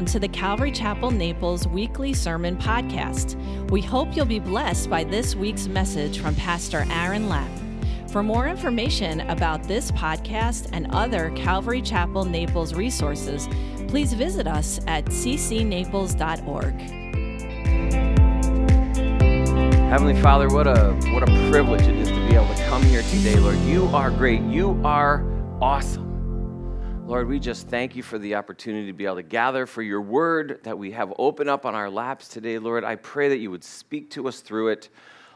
[0.00, 3.36] Welcome to the Calvary Chapel Naples weekly sermon podcast.
[3.70, 7.50] We hope you'll be blessed by this week's message from Pastor Aaron Lapp.
[8.08, 13.46] For more information about this podcast and other Calvary Chapel Naples resources,
[13.88, 16.80] please visit us at ccnaples.org.
[19.90, 23.02] Heavenly Father, what a what a privilege it is to be able to come here
[23.02, 23.58] today, Lord.
[23.58, 24.40] You are great.
[24.40, 25.26] You are
[25.60, 26.09] awesome.
[27.10, 30.00] Lord, we just thank you for the opportunity to be able to gather for your
[30.00, 32.84] word that we have open up on our laps today, Lord.
[32.84, 34.90] I pray that you would speak to us through it.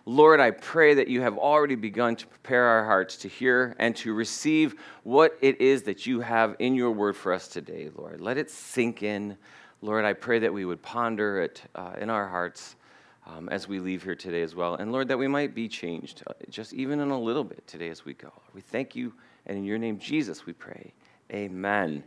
[0.06, 3.96] Lord, I pray that you have already begun to prepare our hearts to hear and
[3.96, 8.20] to receive what it is that you have in your word for us today, Lord.
[8.20, 9.36] Let it sink in.
[9.82, 12.76] Lord, I pray that we would ponder it uh, in our hearts
[13.26, 14.76] um, as we leave here today as well.
[14.76, 17.88] And Lord, that we might be changed uh, just even in a little bit today
[17.88, 18.32] as we go.
[18.54, 19.12] We thank you,
[19.46, 20.92] and in your name, Jesus, we pray.
[21.32, 22.04] Amen.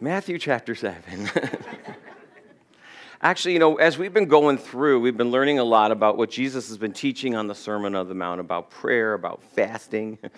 [0.00, 1.30] Matthew chapter 7.
[3.22, 6.30] Actually, you know, as we've been going through, we've been learning a lot about what
[6.30, 10.18] Jesus has been teaching on the Sermon on the Mount about prayer, about fasting.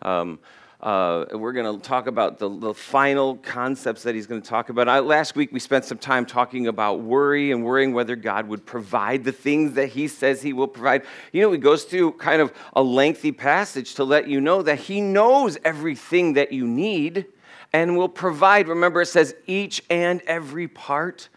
[0.00, 0.38] Um,
[0.80, 4.68] uh, we're going to talk about the, the, final concepts that he's going to talk
[4.68, 4.88] about.
[4.88, 8.64] I, last week, we spent some time talking about worry and worrying whether God would
[8.64, 11.02] provide the things that he says he will provide.
[11.32, 14.78] You know, he goes through kind of a lengthy passage to let you know that
[14.78, 17.26] he knows everything that you need
[17.72, 18.68] and will provide.
[18.68, 21.28] Remember, it says each and every part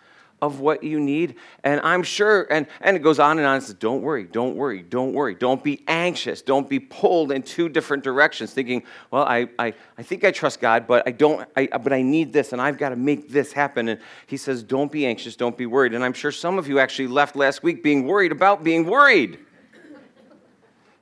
[0.42, 1.36] of what you need.
[1.64, 3.58] And I'm sure, and, and it goes on and on.
[3.58, 5.36] It says, don't worry, don't worry, don't worry.
[5.36, 6.42] Don't be anxious.
[6.42, 10.60] Don't be pulled in two different directions, thinking, well, I, I, I think I trust
[10.60, 13.54] God, but I don't, I, but I need this and I've got to make this
[13.54, 13.88] happen.
[13.88, 15.94] And he says, don't be anxious, don't be worried.
[15.94, 19.40] And I'm sure some of you actually left last week being worried about being worried.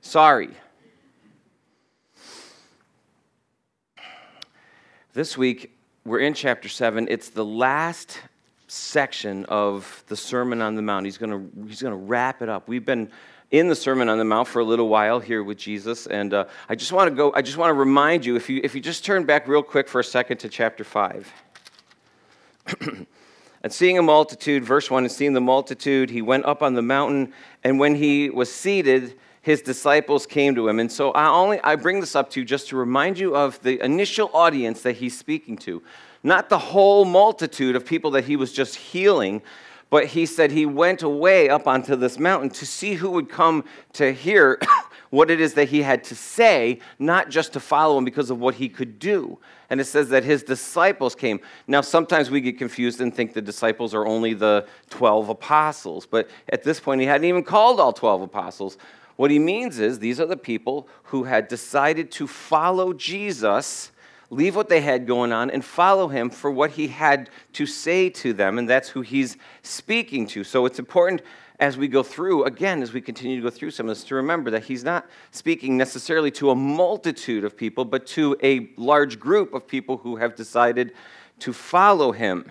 [0.01, 0.49] Sorry.
[5.13, 7.07] This week, we're in chapter 7.
[7.09, 8.19] It's the last
[8.71, 11.05] section of the Sermon on the Mount.
[11.05, 12.67] He's going he's to wrap it up.
[12.67, 13.09] We've been
[13.51, 16.45] in the Sermon on the Mount for a little while here with Jesus, and uh,
[16.67, 17.33] I just want to go.
[17.33, 19.87] I just want to remind you, if you if you just turn back real quick
[19.87, 21.31] for a second to chapter five.
[23.63, 26.81] and seeing a multitude, verse one, and seeing the multitude, he went up on the
[26.81, 27.33] mountain,
[27.63, 30.79] and when he was seated his disciples came to him.
[30.79, 33.61] And so I only I bring this up to you just to remind you of
[33.61, 35.81] the initial audience that he's speaking to
[36.23, 39.41] not the whole multitude of people that he was just healing,
[39.89, 43.63] but he said he went away up onto this mountain to see who would come
[43.93, 44.59] to hear
[45.09, 48.39] what it is that he had to say, not just to follow him because of
[48.39, 49.39] what he could do.
[49.69, 51.39] And it says that his disciples came.
[51.67, 56.29] Now, sometimes we get confused and think the disciples are only the 12 apostles, but
[56.49, 58.77] at this point, he hadn't even called all 12 apostles.
[59.15, 63.91] What he means is these are the people who had decided to follow Jesus
[64.29, 68.09] leave what they had going on and follow him for what he had to say
[68.09, 68.57] to them.
[68.57, 70.43] And that's who he's speaking to.
[70.43, 71.21] So it's important
[71.59, 74.15] as we go through, again, as we continue to go through some of this, to
[74.15, 79.19] remember that he's not speaking necessarily to a multitude of people, but to a large
[79.19, 80.93] group of people who have decided
[81.39, 82.49] to follow him.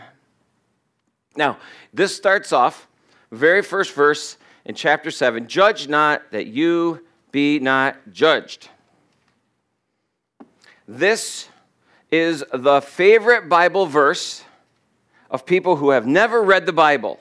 [1.37, 1.59] Now,
[1.95, 2.87] this starts off,
[3.31, 8.69] very first verse in chapter 7 Judge not that you be not judged.
[10.87, 11.49] This
[12.10, 14.44] is the favorite Bible verse
[15.30, 17.20] of people who have never read the Bible.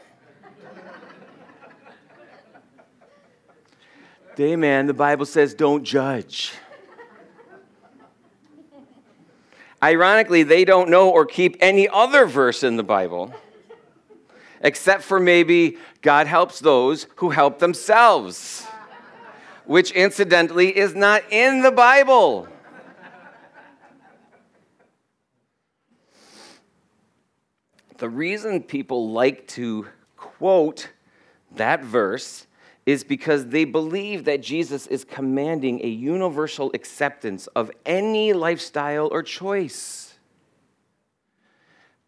[4.35, 6.53] Day man, the Bible says don't judge.
[9.81, 13.33] Ironically, they don't know or keep any other verse in the Bible
[14.61, 18.65] except for maybe God helps those who help themselves,
[19.65, 22.47] which incidentally is not in the Bible.
[27.97, 30.89] The reason people like to quote
[31.55, 32.45] that verse
[32.85, 39.23] is because they believe that Jesus is commanding a universal acceptance of any lifestyle or
[39.23, 40.13] choice.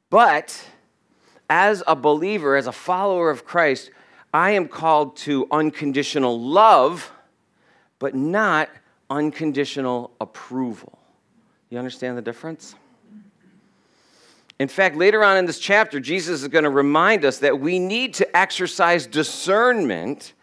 [0.09, 0.65] But
[1.49, 3.91] as a believer, as a follower of Christ,
[4.33, 7.11] I am called to unconditional love,
[7.97, 8.69] but not
[9.09, 10.99] unconditional approval.
[11.69, 12.75] You understand the difference?
[14.59, 17.79] In fact, later on in this chapter, Jesus is going to remind us that we
[17.79, 20.33] need to exercise discernment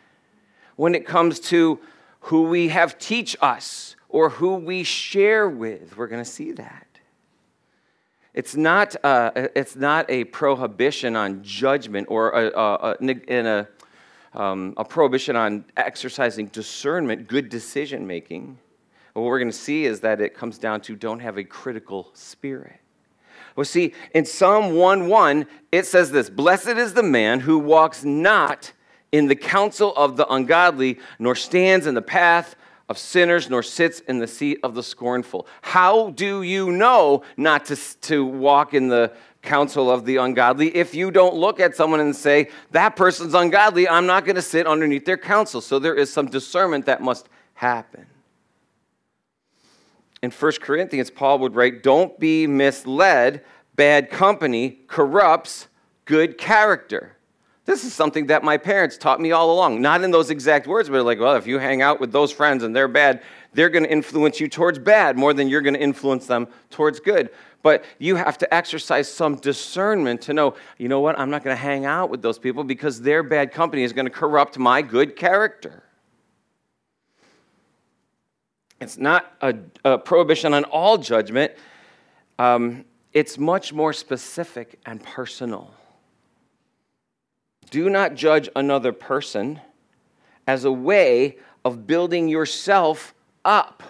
[0.77, 1.79] when it comes to
[2.21, 5.99] who we have teach us or who we share with.
[5.99, 6.87] We're going to see that.
[8.33, 13.69] It's not, uh, it's not a prohibition on judgment or a, a, a, a,
[14.35, 18.59] um, a prohibition on exercising discernment, good decision making.
[19.13, 22.11] What we're going to see is that it comes down to don't have a critical
[22.13, 22.81] spirit.
[23.57, 28.05] Well, see, in Psalm 1 1, it says this Blessed is the man who walks
[28.05, 28.73] not
[29.11, 32.55] in the counsel of the ungodly, nor stands in the path
[32.89, 35.47] of sinners, nor sits in the seat of the scornful.
[35.63, 39.13] How do you know not to, to walk in the
[39.43, 43.89] counsel of the ungodly if you don't look at someone and say, that person's ungodly,
[43.89, 45.61] I'm not going to sit underneath their counsel?
[45.61, 48.07] So there is some discernment that must happen.
[50.23, 53.45] In 1 Corinthians, Paul would write, Don't be misled.
[53.75, 55.69] Bad company corrupts
[56.07, 57.17] good character.
[57.67, 59.83] This is something that my parents taught me all along.
[59.83, 62.63] Not in those exact words, but like, well, if you hang out with those friends
[62.63, 63.23] and they're bad,
[63.53, 67.01] they're going to influence you towards bad more than you're going to influence them towards
[67.01, 67.31] good.
[67.63, 71.57] But you have to exercise some discernment to know, you know what, I'm not going
[71.57, 74.81] to hang out with those people because their bad company is going to corrupt my
[74.81, 75.83] good character.
[78.81, 81.53] It's not a, a prohibition on all judgment,
[82.39, 85.73] um, it's much more specific and personal.
[87.71, 89.61] Do not judge another person
[90.47, 93.15] as a way of building yourself
[93.45, 93.83] up.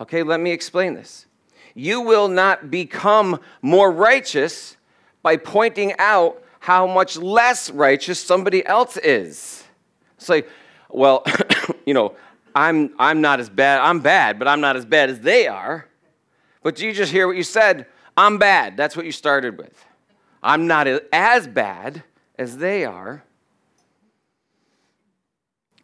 [0.00, 1.26] Okay, let me explain this.
[1.74, 4.76] You will not become more righteous
[5.22, 9.64] by pointing out how much less righteous somebody else is.
[10.16, 10.48] It's like,
[10.88, 11.24] well,
[11.86, 12.16] you know,
[12.54, 15.86] I'm, I'm not as bad, I'm bad, but I'm not as bad as they are.
[16.62, 17.86] But you just hear what you said?
[18.16, 18.76] I'm bad.
[18.76, 19.84] That's what you started with.
[20.42, 22.02] I'm not as bad,
[22.38, 23.22] as they are.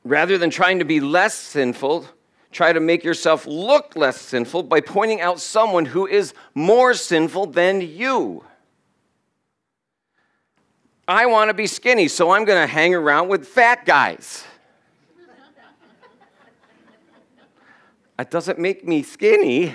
[0.04, 2.06] Rather than trying to be less sinful,
[2.52, 7.46] try to make yourself look less sinful by pointing out someone who is more sinful
[7.46, 8.44] than you.
[11.08, 14.44] I want to be skinny, so I'm going to hang around with fat guys.
[18.16, 19.74] That doesn't make me skinny.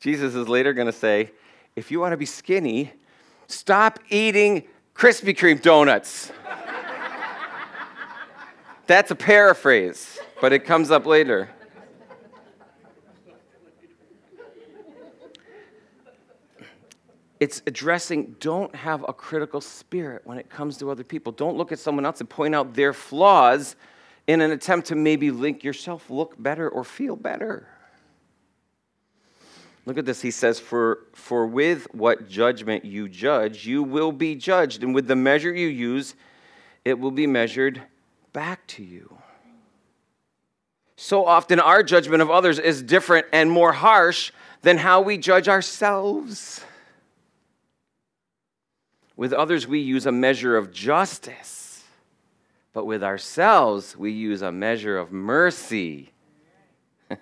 [0.00, 1.32] Jesus is later going to say,
[1.74, 2.92] if you want to be skinny,
[3.48, 6.32] Stop eating Krispy Kreme donuts.
[8.86, 11.50] That's a paraphrase, but it comes up later.
[17.38, 21.32] It's addressing don't have a critical spirit when it comes to other people.
[21.32, 23.76] Don't look at someone else and point out their flaws
[24.26, 27.68] in an attempt to maybe link yourself look better or feel better.
[29.84, 30.20] Look at this.
[30.20, 34.82] He says, for, for with what judgment you judge, you will be judged.
[34.82, 36.16] And with the measure you use,
[36.84, 37.82] it will be measured
[38.32, 39.16] back to you.
[40.96, 44.32] So often, our judgment of others is different and more harsh
[44.62, 46.64] than how we judge ourselves.
[49.14, 51.55] With others, we use a measure of justice,
[52.76, 56.12] but with ourselves, we use a measure of mercy.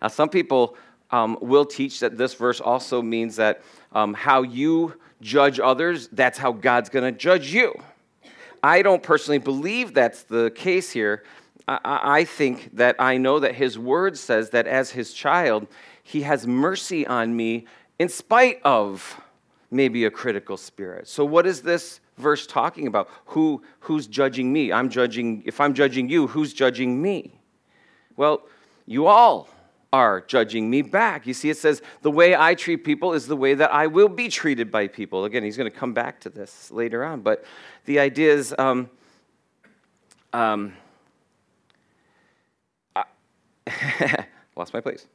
[0.00, 0.76] Now, some people
[1.10, 3.62] um, will teach that this verse also means that
[3.92, 7.74] um, how you judge others, that's how God's going to judge you.
[8.62, 11.24] I don't personally believe that's the case here.
[11.66, 11.80] I,
[12.20, 15.66] I think that I know that His Word says that as His child,
[16.00, 17.66] He has mercy on me
[17.98, 19.20] in spite of
[19.68, 21.08] maybe a critical spirit.
[21.08, 23.08] So, what is this verse talking about?
[23.26, 24.72] Who, who's judging me?
[24.72, 27.40] I'm judging, if I'm judging you, who's judging me?
[28.16, 28.42] Well,
[28.86, 29.48] you all
[29.92, 31.26] are judging me back.
[31.26, 34.08] You see, it says, the way I treat people is the way that I will
[34.08, 35.24] be treated by people.
[35.24, 37.20] Again, he's going to come back to this later on.
[37.20, 37.44] But
[37.84, 38.90] the idea is um,
[40.32, 40.74] um,
[42.94, 43.04] I
[44.56, 45.06] lost my place.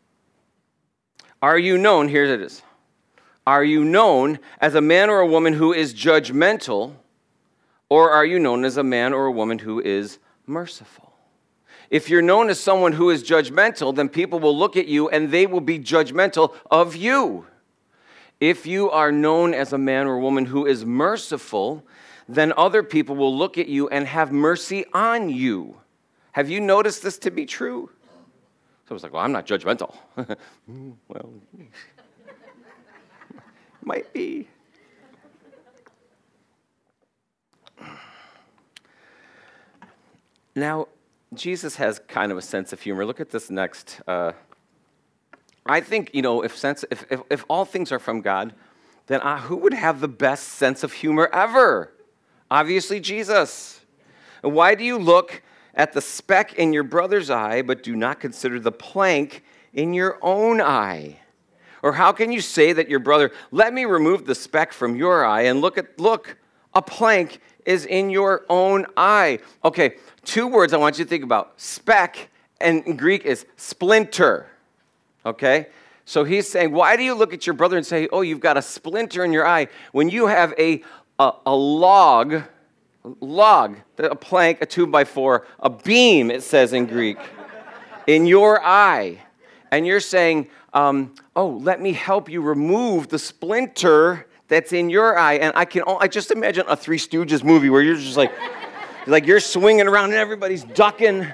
[1.41, 2.07] Are you known?
[2.07, 2.61] Here it is.
[3.51, 6.95] Are you known as a man or a woman who is judgmental,
[7.89, 11.11] or are you known as a man or a woman who is merciful?
[11.89, 15.31] If you're known as someone who is judgmental, then people will look at you and
[15.31, 17.45] they will be judgmental of you.
[18.39, 21.83] If you are known as a man or a woman who is merciful,
[22.29, 25.75] then other people will look at you and have mercy on you.
[26.31, 27.89] Have you noticed this to be true?
[28.91, 29.95] Someone's like, well, I'm not judgmental.
[31.07, 31.33] well,
[33.85, 34.47] might be.
[40.55, 40.87] Now,
[41.33, 43.05] Jesus has kind of a sense of humor.
[43.05, 44.01] Look at this next.
[44.05, 44.33] Uh,
[45.65, 48.53] I think, you know, if, sense, if, if, if all things are from God,
[49.07, 51.93] then uh, who would have the best sense of humor ever?
[52.49, 53.81] Obviously, Jesus.
[54.41, 55.41] Why do you look
[55.73, 60.17] at the speck in your brother's eye, but do not consider the plank in your
[60.21, 61.20] own eye?
[61.83, 65.25] Or how can you say that your brother, let me remove the speck from your
[65.25, 66.37] eye and look at, look,
[66.73, 69.39] a plank is in your own eye?
[69.63, 74.47] Okay, two words I want you to think about speck, and Greek is splinter.
[75.25, 75.67] Okay?
[76.05, 78.57] So he's saying, why do you look at your brother and say, oh, you've got
[78.57, 80.83] a splinter in your eye when you have a,
[81.19, 82.43] a, a log,
[83.19, 87.17] log, a plank, a two by four, a beam, it says in Greek,
[88.07, 89.19] in your eye?
[89.71, 95.17] And you're saying, um, oh, let me help you remove the splinter that's in your
[95.17, 95.35] eye.
[95.35, 98.31] And I can, I just imagine a Three Stooges movie where you're just like,
[99.07, 101.27] like you're swinging around and everybody's ducking.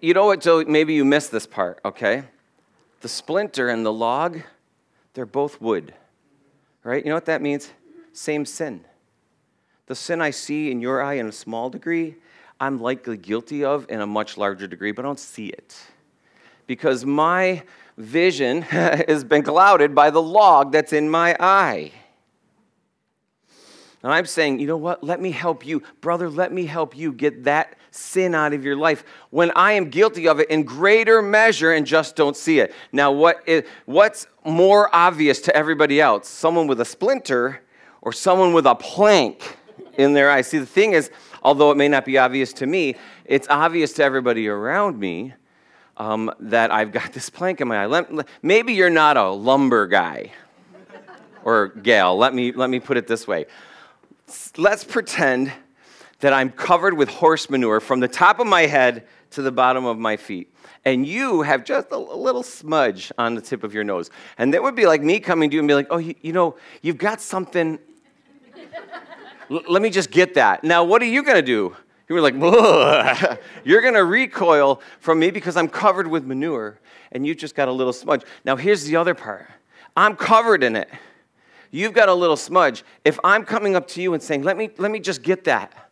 [0.00, 0.64] You know what, Joe?
[0.66, 2.24] Maybe you missed this part, okay?
[3.00, 4.40] The splinter and the log,
[5.14, 5.94] they're both wood,
[6.82, 7.04] right?
[7.04, 7.70] You know what that means?
[8.12, 8.84] Same sin.
[9.86, 12.16] The sin I see in your eye in a small degree,
[12.58, 15.76] I'm likely guilty of in a much larger degree, but I don't see it.
[16.66, 17.62] Because my
[17.96, 21.92] vision has been clouded by the log that's in my eye.
[24.02, 25.04] And I'm saying, you know what?
[25.04, 25.82] Let me help you.
[26.00, 29.90] Brother, let me help you get that sin out of your life when I am
[29.90, 32.74] guilty of it in greater measure and just don't see it.
[32.90, 36.28] Now, what is, what's more obvious to everybody else?
[36.28, 37.62] Someone with a splinter
[38.00, 39.58] or someone with a plank
[39.96, 40.40] in their eye?
[40.40, 41.10] See, the thing is,
[41.42, 45.34] although it may not be obvious to me, it's obvious to everybody around me
[45.96, 48.24] um, that I've got this plank in my eye.
[48.42, 50.32] Maybe you're not a lumber guy
[51.44, 52.16] or gal.
[52.16, 53.46] Let me, let me put it this way
[54.56, 55.52] let's pretend
[56.20, 59.84] that I'm covered with horse manure from the top of my head to the bottom
[59.84, 60.54] of my feet.
[60.84, 64.10] And you have just a little smudge on the tip of your nose.
[64.38, 66.32] And that would be like me coming to you and be like, oh, you, you
[66.32, 67.78] know, you've got something.
[69.50, 70.64] L- let me just get that.
[70.64, 71.76] Now, what are you going to do?
[72.08, 72.34] You were like,
[73.64, 76.80] you're going to recoil from me because I'm covered with manure
[77.12, 78.22] and you just got a little smudge.
[78.44, 79.48] Now, here's the other part
[79.96, 80.88] I'm covered in it
[81.72, 82.84] you've got a little smudge.
[83.04, 85.90] If I'm coming up to you and saying, let me, let me just get that,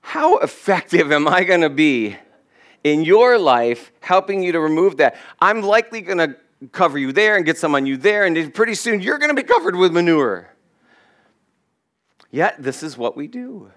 [0.00, 2.16] how effective am I going to be
[2.82, 5.16] in your life helping you to remove that?
[5.38, 6.36] I'm likely going to
[6.72, 9.40] cover you there and get some on you there, and pretty soon you're going to
[9.40, 10.48] be covered with manure.
[12.30, 13.70] Yet, this is what we do.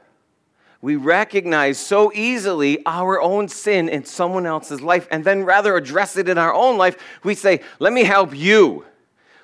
[0.83, 6.17] We recognize so easily our own sin in someone else's life, and then rather address
[6.17, 8.83] it in our own life, we say, Let me help you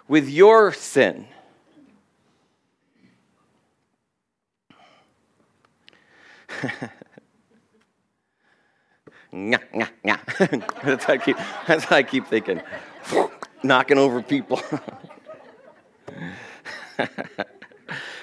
[0.09, 1.29] with your sin.
[9.31, 12.61] that's, how I keep, that's how I keep thinking.
[13.63, 14.61] Knocking over people.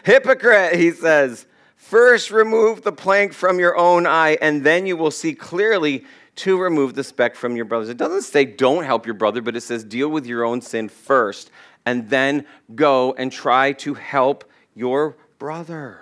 [0.04, 1.46] Hypocrite, he says,
[1.88, 6.60] first remove the plank from your own eye, and then you will see clearly to
[6.60, 7.88] remove the speck from your brother's.
[7.88, 10.88] It doesn't say don't help your brother, but it says deal with your own sin
[10.88, 11.50] first,
[11.84, 16.00] and then go and try to help your brother.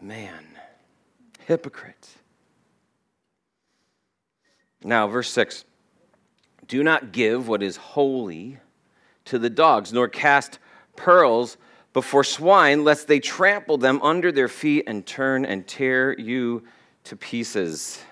[0.00, 0.44] Man,
[1.46, 2.08] hypocrite.
[4.84, 5.64] Now, verse 6
[6.66, 8.58] Do not give what is holy
[9.24, 10.58] to the dogs, nor cast
[10.96, 11.56] pearls
[11.92, 16.62] before swine, lest they trample them under their feet and turn and tear you
[17.04, 18.02] to pieces.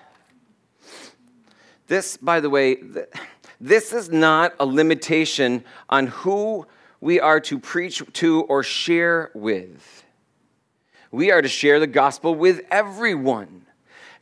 [1.87, 2.77] This, by the way,
[3.59, 6.67] this is not a limitation on who
[7.01, 10.03] we are to preach to or share with.
[11.11, 13.65] We are to share the gospel with everyone.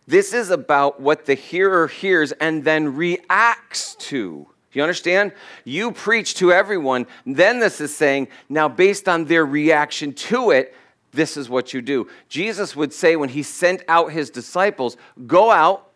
[0.08, 4.48] This is about what the hearer hears and then reacts to.
[4.78, 5.32] You understand?
[5.66, 7.08] You preach to everyone.
[7.26, 10.76] Then this is saying, now based on their reaction to it,
[11.12, 12.08] this is what you do.
[12.30, 15.90] Jesus would say when he sent out his disciples, go out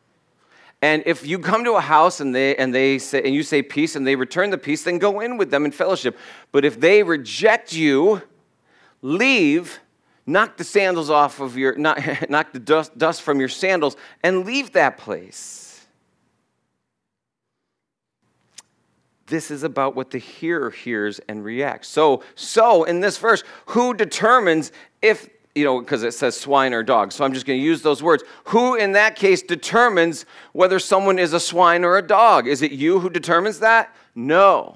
[0.81, 3.61] and if you come to a house and they and they say and you say
[3.61, 6.17] peace and they return the peace, then go in with them in fellowship.
[6.51, 8.23] But if they reject you,
[9.03, 9.79] leave
[10.25, 14.45] knock the sandals off of your, knock, knock the dust, dust from your sandals and
[14.45, 15.70] leave that place.
[19.31, 21.87] This is about what the hearer hears and reacts.
[21.87, 26.83] So, so in this verse, who determines if, you know, because it says swine or
[26.83, 28.25] dog, so I'm just going to use those words.
[28.47, 32.45] Who in that case determines whether someone is a swine or a dog?
[32.45, 33.95] Is it you who determines that?
[34.15, 34.75] No.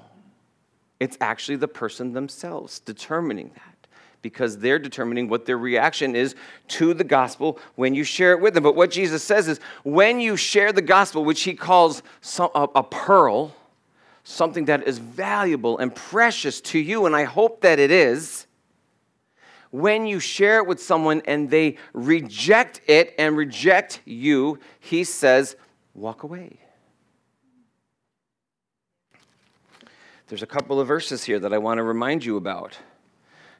[1.00, 3.88] It's actually the person themselves determining that
[4.22, 6.34] because they're determining what their reaction is
[6.68, 8.62] to the gospel when you share it with them.
[8.62, 12.02] But what Jesus says is when you share the gospel, which he calls
[12.54, 13.54] a pearl,
[14.28, 18.48] something that is valuable and precious to you, and I hope that it is,
[19.70, 25.54] when you share it with someone and they reject it and reject you, he says,
[25.94, 26.58] walk away.
[30.26, 32.76] There's a couple of verses here that I want to remind you about.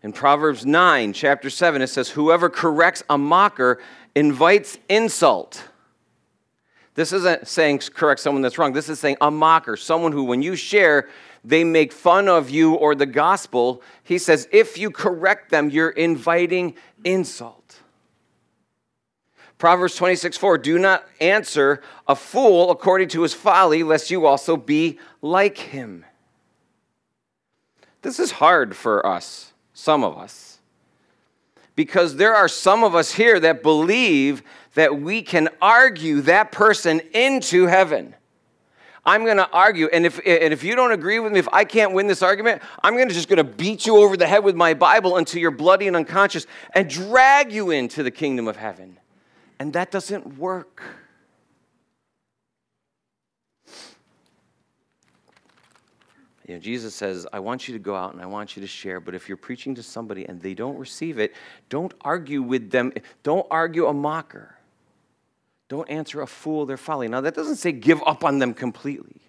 [0.03, 3.81] In Proverbs 9, chapter 7, it says, Whoever corrects a mocker
[4.17, 5.69] invites insult.
[6.97, 8.73] This isn't saying correct someone that's wrong.
[8.73, 11.09] This is saying a mocker, someone who, when you share,
[11.45, 13.83] they make fun of you or the gospel.
[14.03, 16.75] He says, if you correct them, you're inviting
[17.05, 17.81] insult.
[19.59, 24.57] Proverbs 26 4 Do not answer a fool according to his folly, lest you also
[24.57, 26.05] be like him.
[28.01, 30.61] This is hard for us, some of us,
[31.75, 34.43] because there are some of us here that believe
[34.77, 38.15] that we can argue that person into heaven.
[39.07, 41.65] I'm going to argue, and if, and if you don't agree with me, if I
[41.65, 44.45] can't win this argument, I'm going to just going to beat you over the head
[44.45, 48.57] with my Bible until you're bloody and unconscious and drag you into the kingdom of
[48.57, 48.99] heaven.
[49.59, 50.83] And that doesn't work.
[56.47, 58.69] You know, Jesus says, I want you to go out and I want you to
[58.69, 61.33] share, but if you're preaching to somebody and they don't receive it,
[61.71, 62.93] don't argue with them.
[63.23, 64.56] Don't argue a mocker.
[65.69, 67.09] Don't answer a fool their folly.
[67.09, 69.21] Now, that doesn't say give up on them completely.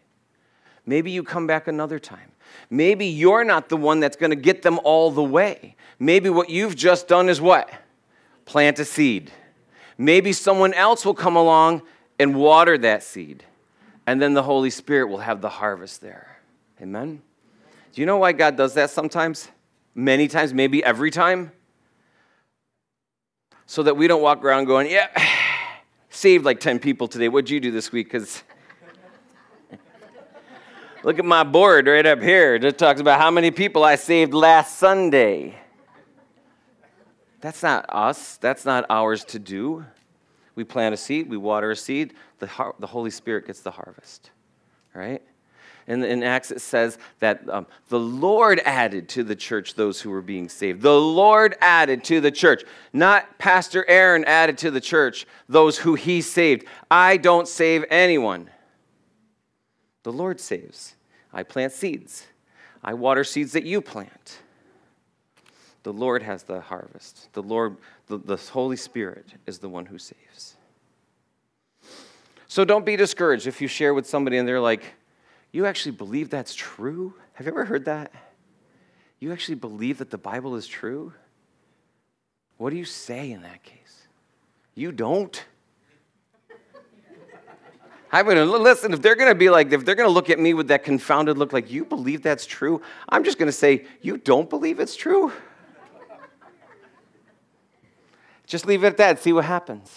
[0.85, 2.31] Maybe you come back another time.
[2.69, 5.75] Maybe you're not the one that's going to get them all the way.
[5.99, 7.69] Maybe what you've just done is what?
[8.45, 9.31] Plant a seed.
[9.97, 11.81] Maybe someone else will come along
[12.19, 13.43] and water that seed,
[14.05, 16.39] and then the Holy Spirit will have the harvest there.
[16.81, 17.21] Amen?
[17.93, 19.49] Do you know why God does that sometimes?
[19.95, 21.51] Many times, maybe every time?
[23.65, 25.07] So that we don't walk around going, yeah,
[26.17, 27.29] saved like 10 people today.
[27.29, 28.07] What'd you do this week?
[28.07, 28.43] Because
[31.03, 32.55] look at my board right up here.
[32.55, 35.55] It talks about how many people I saved last Sunday.
[37.39, 38.37] That's not us.
[38.37, 39.85] That's not ours to do.
[40.55, 43.69] We plant a seed, we water a seed, the, har- the Holy Spirit gets the
[43.69, 44.31] harvest,
[44.95, 45.21] right?
[45.87, 50.09] In, in Acts, it says that um, the Lord added to the church those who
[50.09, 50.81] were being saved.
[50.81, 55.95] The Lord added to the church, not Pastor Aaron added to the church those who
[55.95, 56.65] he saved.
[56.91, 58.49] I don't save anyone.
[60.03, 60.95] The Lord saves.
[61.33, 62.25] I plant seeds,
[62.83, 64.39] I water seeds that you plant.
[65.83, 67.29] The Lord has the harvest.
[67.31, 70.55] The Lord, the, the Holy Spirit is the one who saves.
[72.47, 74.96] So don't be discouraged if you share with somebody and they're like,
[75.51, 77.13] You actually believe that's true?
[77.33, 78.11] Have you ever heard that?
[79.19, 81.13] You actually believe that the Bible is true?
[82.57, 84.07] What do you say in that case?
[84.75, 85.43] You don't?
[88.11, 88.93] I'm going to listen.
[88.93, 90.83] If they're going to be like, if they're going to look at me with that
[90.83, 94.79] confounded look, like, you believe that's true, I'm just going to say, you don't believe
[94.79, 95.31] it's true?
[98.47, 99.93] Just leave it at that, see what happens.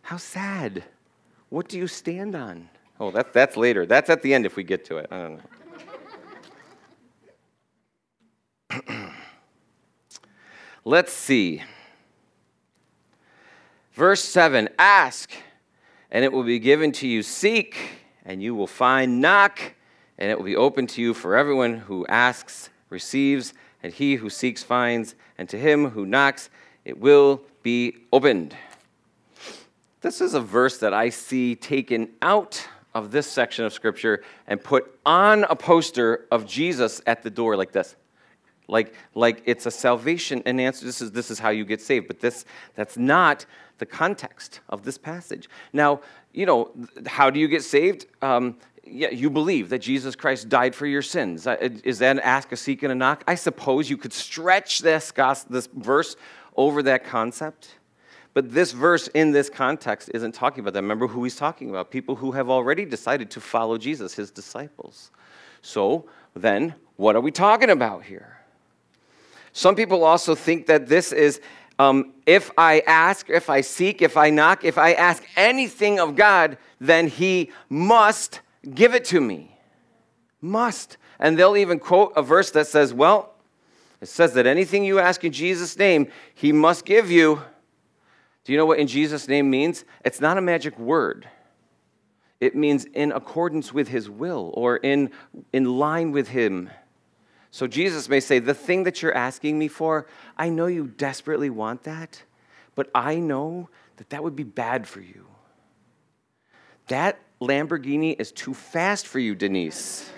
[0.00, 0.84] How sad.
[1.50, 2.70] What do you stand on?
[3.00, 3.86] Oh, that, that's later.
[3.86, 5.06] That's at the end if we get to it.
[5.10, 5.40] I don't
[8.88, 9.10] know.
[10.84, 11.62] Let's see.
[13.92, 15.32] Verse 7 Ask,
[16.10, 17.22] and it will be given to you.
[17.22, 17.76] Seek,
[18.24, 19.20] and you will find.
[19.20, 19.74] Knock,
[20.18, 21.14] and it will be open to you.
[21.14, 26.50] For everyone who asks receives, and he who seeks finds, and to him who knocks,
[26.84, 28.56] it will be opened.
[30.00, 34.62] This is a verse that I see taken out of this section of Scripture and
[34.62, 37.96] put on a poster of Jesus at the door like this.
[38.66, 40.84] Like, like it's a salvation and answer.
[40.84, 42.06] This is, this is how you get saved.
[42.06, 43.46] But this, that's not
[43.78, 45.48] the context of this passage.
[45.72, 46.00] Now,
[46.32, 46.72] you know,
[47.06, 48.06] how do you get saved?
[48.20, 51.46] Um, yeah, you believe that Jesus Christ died for your sins.
[51.46, 53.24] Uh, is that an ask, a seek, and a knock?
[53.26, 55.12] I suppose you could stretch this,
[55.48, 56.16] this verse
[56.56, 57.77] over that concept.
[58.34, 60.82] But this verse in this context isn't talking about that.
[60.82, 65.10] Remember who he's talking about people who have already decided to follow Jesus, his disciples.
[65.62, 68.38] So then, what are we talking about here?
[69.52, 71.40] Some people also think that this is
[71.78, 76.16] um, if I ask, if I seek, if I knock, if I ask anything of
[76.16, 78.40] God, then he must
[78.74, 79.56] give it to me.
[80.40, 80.96] Must.
[81.20, 83.34] And they'll even quote a verse that says, well,
[84.00, 87.42] it says that anything you ask in Jesus' name, he must give you.
[88.48, 89.84] Do you know what in Jesus' name means?
[90.06, 91.28] It's not a magic word.
[92.40, 95.10] It means in accordance with his will or in,
[95.52, 96.70] in line with him.
[97.50, 100.06] So Jesus may say, The thing that you're asking me for,
[100.38, 102.22] I know you desperately want that,
[102.74, 105.26] but I know that that would be bad for you.
[106.86, 110.10] That Lamborghini is too fast for you, Denise.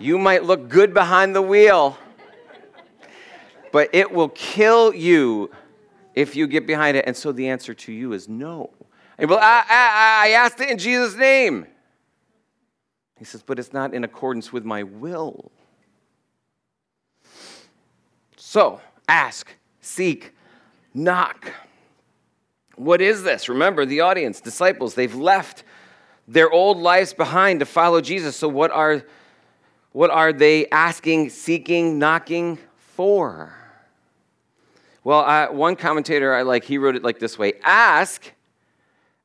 [0.00, 1.96] You might look good behind the wheel,
[3.70, 5.48] but it will kill you
[6.14, 7.04] if you get behind it.
[7.06, 8.70] And so the answer to you is no.
[9.18, 11.66] And well, I, I, I asked it in Jesus' name.
[13.18, 15.52] He says, but it's not in accordance with my will.
[18.36, 20.34] So ask, seek,
[20.92, 21.52] knock.
[22.76, 23.48] What is this?
[23.48, 25.62] Remember, the audience, disciples, they've left
[26.26, 28.36] their old lives behind to follow Jesus.
[28.36, 29.04] So, what are,
[29.92, 33.54] what are they asking, seeking, knocking for?
[35.04, 38.32] Well, I, one commentator I like, he wrote it like this way Ask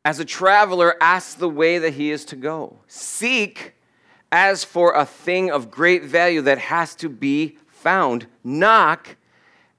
[0.08, 2.80] as a traveler ask the way that he is to go.
[2.88, 3.74] Seek
[4.32, 8.26] as for a thing of great value that has to be found.
[8.42, 9.18] Knock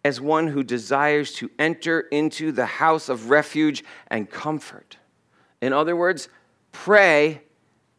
[0.05, 4.99] as one who desires to enter into the house of refuge and comfort.
[5.63, 6.29] In other words,
[6.73, 7.43] pray,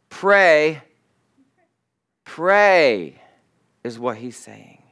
[0.09, 0.83] pray,
[2.25, 3.21] pray
[3.83, 4.83] is what he's saying.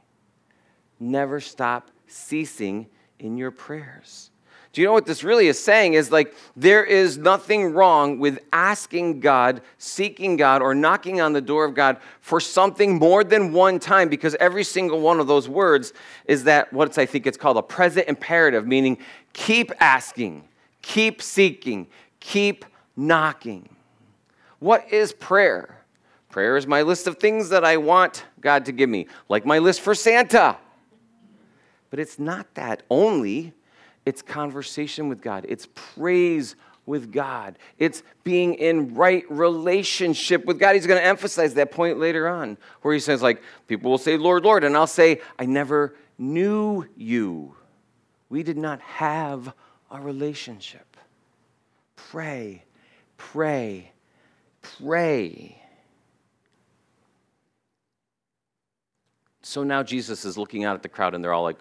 [0.98, 4.30] Never stop ceasing in your prayers.
[4.72, 5.94] Do you know what this really is saying?
[5.94, 11.40] Is like there is nothing wrong with asking God, seeking God, or knocking on the
[11.40, 15.48] door of God for something more than one time because every single one of those
[15.48, 15.94] words
[16.26, 18.98] is that what I think it's called a present imperative, meaning
[19.32, 20.46] keep asking,
[20.82, 21.86] keep seeking,
[22.20, 23.68] keep knocking.
[24.58, 25.78] What is prayer?
[26.30, 29.58] Prayer is my list of things that I want God to give me, like my
[29.58, 30.58] list for Santa.
[31.90, 33.54] But it's not that only
[34.04, 40.74] it's conversation with God, it's praise with God, it's being in right relationship with God.
[40.74, 44.16] He's going to emphasize that point later on, where he says, like, people will say,
[44.16, 47.54] Lord, Lord, and I'll say, I never knew you.
[48.30, 49.52] We did not have
[49.90, 50.96] a relationship.
[51.96, 52.64] Pray,
[53.18, 53.92] pray,
[54.62, 55.62] pray.
[59.42, 61.58] So now Jesus is looking out at the crowd, and they're all like,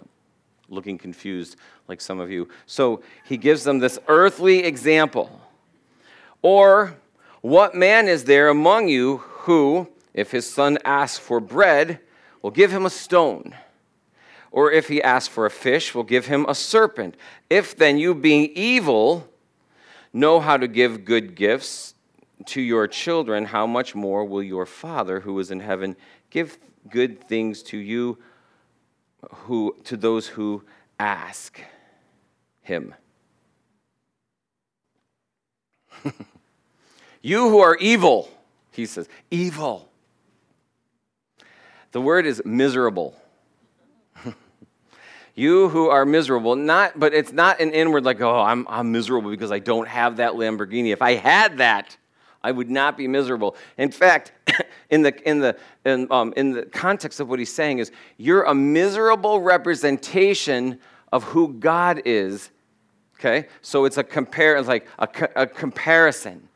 [0.69, 1.55] looking confused
[1.87, 2.47] like some of you.
[2.65, 5.41] So he gives them this earthly example.
[6.41, 6.95] Or,
[7.41, 11.99] what man is there among you who, if his son asks for bread,
[12.41, 13.55] will give him a stone?
[14.51, 17.15] Or if he asks for a fish, will give him a serpent?
[17.49, 19.27] If then you, being evil,
[20.13, 21.93] know how to give good gifts
[22.45, 25.95] to your children, how much more will your Father who is in heaven
[26.29, 26.57] give
[26.89, 28.17] good things to you
[29.31, 30.63] who, to those who
[30.99, 31.59] ask
[32.61, 32.93] him.
[37.21, 38.29] you who are evil,
[38.71, 39.89] he says, evil.
[41.91, 43.15] The word is miserable.
[45.35, 49.31] you who are miserable, not, but it's not an inward like, oh, I'm, I'm miserable
[49.31, 50.91] because I don't have that Lamborghini.
[50.91, 51.97] If I had that,
[52.43, 53.55] I would not be miserable.
[53.77, 54.31] In fact,
[54.89, 58.43] in the, in, the, in, um, in the context of what he's saying is, you're
[58.43, 60.79] a miserable representation
[61.11, 62.51] of who God is.
[63.19, 63.47] Okay?
[63.61, 66.47] So it's a compare, it's like a, a comparison.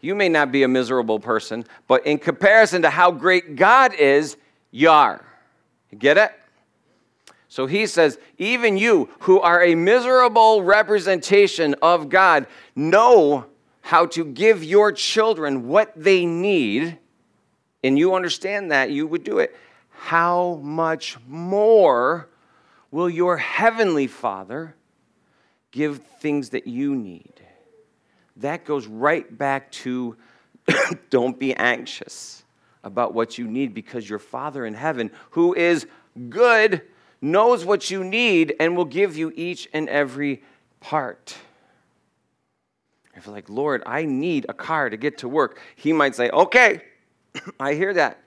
[0.00, 4.36] You may not be a miserable person, but in comparison to how great God is,
[4.70, 5.24] you are.
[5.96, 6.32] Get it?
[7.48, 13.46] So he says, even you who are a miserable representation of God, know
[13.80, 16.98] how to give your children what they need,
[17.82, 19.56] and you understand that, you would do it.
[19.90, 22.28] How much more
[22.90, 24.74] will your heavenly Father
[25.70, 27.32] give things that you need?
[28.36, 30.16] That goes right back to
[31.10, 32.44] don't be anxious
[32.82, 35.86] about what you need because your Father in heaven, who is
[36.28, 36.82] good,
[37.20, 40.42] knows what you need and will give you each and every
[40.80, 41.36] part.
[43.14, 46.30] If you're like, Lord, I need a car to get to work, he might say,
[46.30, 46.82] Okay,
[47.60, 48.18] I hear that.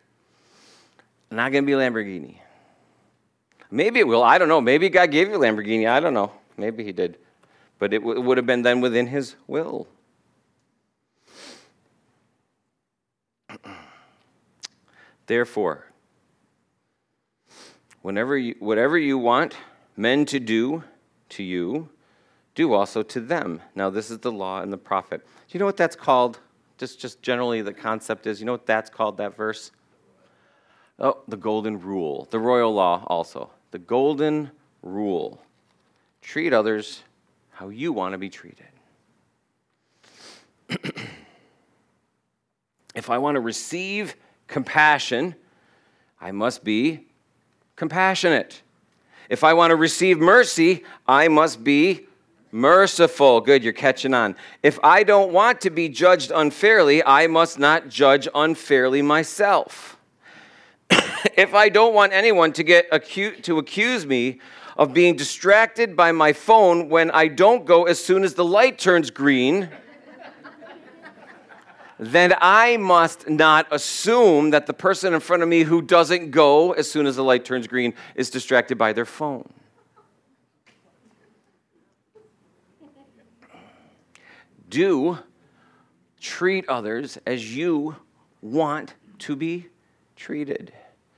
[1.32, 2.38] Not going to be Lamborghini.
[3.72, 4.22] Maybe it will.
[4.22, 4.62] I don't know.
[4.62, 5.90] Maybe God gave you Lamborghini.
[5.90, 6.32] I don't know.
[6.58, 7.18] Maybe He did.
[7.80, 9.88] But it, w- it would have been then within His will.
[15.26, 15.88] Therefore,
[18.04, 19.56] whenever you, whatever you want
[19.98, 20.84] men to do
[21.30, 21.90] to you,
[22.54, 23.62] do also to them.
[23.74, 25.26] Now, this is the law and the prophet.
[25.26, 26.40] Do you know what that's called?
[26.78, 29.72] Just, just generally, the concept is you know what that's called, that verse?
[31.00, 32.28] Oh, the golden rule.
[32.32, 33.50] The royal law also.
[33.72, 35.42] The golden rule.
[36.22, 37.04] Treat others
[37.52, 38.68] how you want to be treated.
[42.96, 44.16] if I want to receive
[44.48, 45.36] compassion,
[46.20, 47.08] I must be
[47.76, 48.62] compassionate.
[49.30, 52.08] If I want to receive mercy, I must be
[52.54, 53.42] Merciful.
[53.42, 54.36] Good, you're catching on.
[54.62, 59.98] If I don't want to be judged unfairly, I must not judge unfairly myself.
[61.36, 64.40] if I don't want anyone to get acu- to accuse me
[64.78, 68.78] of being distracted by my phone when I don't go as soon as the light
[68.78, 69.70] turns green,
[71.98, 76.74] then I must not assume that the person in front of me who doesn't go
[76.74, 79.52] as soon as the light turns green is distracted by their phone.
[84.74, 85.20] Do
[86.20, 87.96] treat others as you
[88.42, 89.68] want to be
[90.16, 90.74] treated.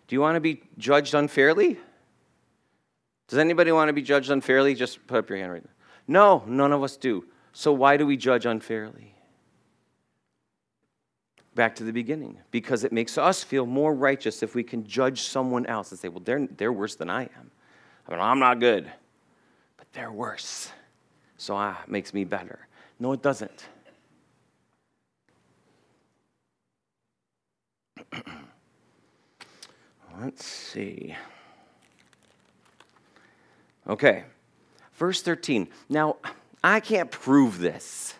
[0.08, 1.80] Do you want to be judged unfairly?
[3.28, 4.76] Does anybody want to be judged unfairly?
[4.76, 5.72] Just put up your hand right now.
[6.08, 7.26] No, none of us do.
[7.54, 9.16] So why do we judge unfairly?
[11.56, 12.38] Back to the beginning.
[12.52, 16.10] Because it makes us feel more righteous if we can judge someone else and say,
[16.10, 17.52] well, they're, they're worse than I am.
[18.08, 18.92] I mean, I'm not good,
[19.78, 20.72] but they're worse.
[21.38, 22.68] So ah, it makes me better.
[23.00, 23.66] No, it doesn't.
[30.22, 31.16] Let's see.
[33.88, 34.24] Okay,
[34.94, 35.68] verse 13.
[35.90, 36.16] Now,
[36.64, 38.16] I can't prove this,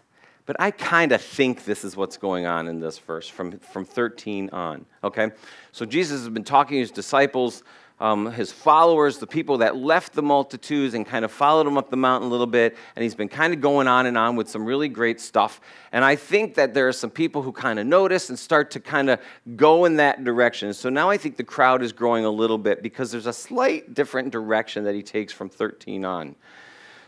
[0.46, 3.86] but I kind of think this is what's going on in this verse from, from
[3.86, 4.86] 13 on.
[5.04, 5.32] Okay?
[5.72, 7.64] So Jesus has been talking to his disciples
[8.00, 11.90] um, his followers, the people that left the multitudes and kind of followed him up
[11.90, 12.76] the mountain a little bit.
[12.96, 15.62] And he's been kind of going on and on with some really great stuff.
[15.94, 18.82] And I think that there are some people who kind of notice and start to
[18.82, 19.22] kind of
[19.56, 20.74] go in that direction.
[20.74, 23.94] So now I think the crowd is growing a little bit because there's a slight
[23.94, 26.36] different direction that he takes from 13 on.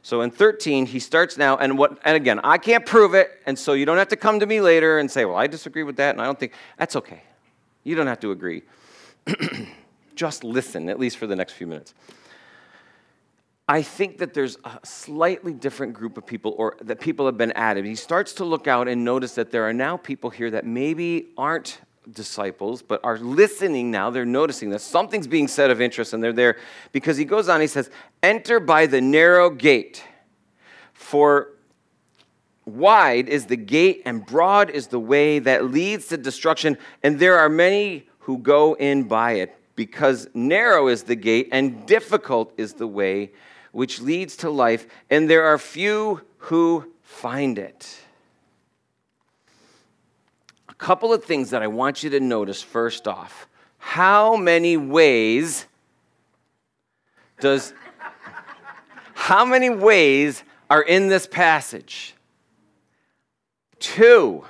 [0.03, 1.99] So in 13, he starts now, and what?
[2.05, 4.61] And again, I can't prove it, and so you don't have to come to me
[4.61, 7.23] later and say, "Well, I disagree with that," and I don't think that's okay.
[7.83, 8.61] You don't have to agree.
[10.17, 11.93] just listen, at least for the next few minutes.
[13.69, 17.51] I think that there's a slightly different group of people, or that people have been
[17.51, 17.83] added.
[17.83, 21.27] He starts to look out and notice that there are now people here that maybe
[21.37, 24.09] aren't disciples, but are listening now.
[24.09, 26.57] They're noticing that something's being said of interest, and they're there
[26.93, 27.89] because he goes on, he says,
[28.23, 30.01] Enter by the narrow gate,
[30.93, 31.49] for
[32.65, 37.37] wide is the gate, and broad is the way that leads to destruction, and there
[37.37, 42.73] are many who go in by it because narrow is the gate and difficult is
[42.73, 43.31] the way
[43.71, 47.99] which leads to life, and there are few who find it.
[50.67, 53.47] A couple of things that I want you to notice first off.
[53.77, 55.67] How many ways
[57.39, 57.71] does
[59.13, 62.15] how many ways are in this passage?
[63.77, 64.43] Two.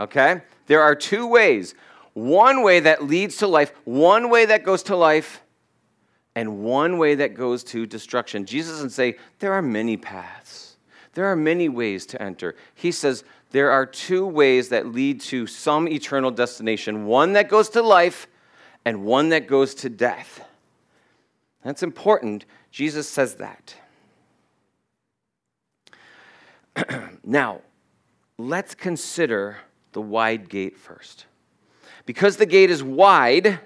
[0.00, 0.40] Okay?
[0.68, 1.74] There are two ways
[2.14, 5.42] one way that leads to life, one way that goes to life,
[6.34, 8.46] and one way that goes to destruction.
[8.46, 10.76] Jesus doesn't say, there are many paths,
[11.12, 12.56] there are many ways to enter.
[12.74, 17.68] He says, there are two ways that lead to some eternal destination one that goes
[17.70, 18.26] to life,
[18.84, 20.44] and one that goes to death.
[21.62, 22.44] That's important.
[22.70, 23.74] Jesus says that.
[27.24, 27.62] now,
[28.36, 29.58] let's consider
[29.92, 31.26] the wide gate first.
[32.06, 33.60] Because the gate is wide,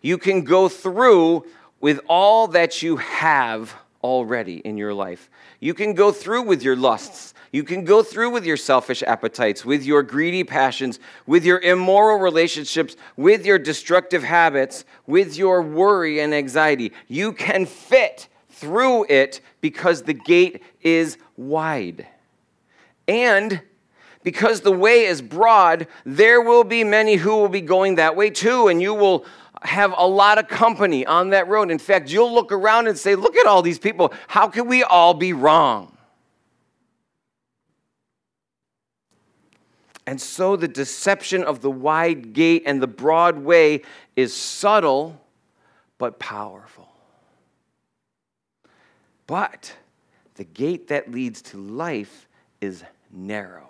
[0.00, 1.44] you can go through
[1.80, 5.28] with all that you have already in your life.
[5.60, 7.34] You can go through with your lusts.
[7.50, 12.18] You can go through with your selfish appetites, with your greedy passions, with your immoral
[12.18, 16.92] relationships, with your destructive habits, with your worry and anxiety.
[17.08, 22.06] You can fit through it because the gate is wide.
[23.06, 23.62] And
[24.22, 28.30] because the way is broad, there will be many who will be going that way
[28.30, 29.24] too, and you will
[29.62, 31.70] have a lot of company on that road.
[31.70, 34.12] In fact, you'll look around and say, Look at all these people.
[34.26, 35.96] How can we all be wrong?
[40.06, 43.82] And so the deception of the wide gate and the broad way
[44.16, 45.20] is subtle
[45.98, 46.88] but powerful.
[49.26, 49.74] But
[50.36, 52.26] the gate that leads to life
[52.62, 53.67] is narrow.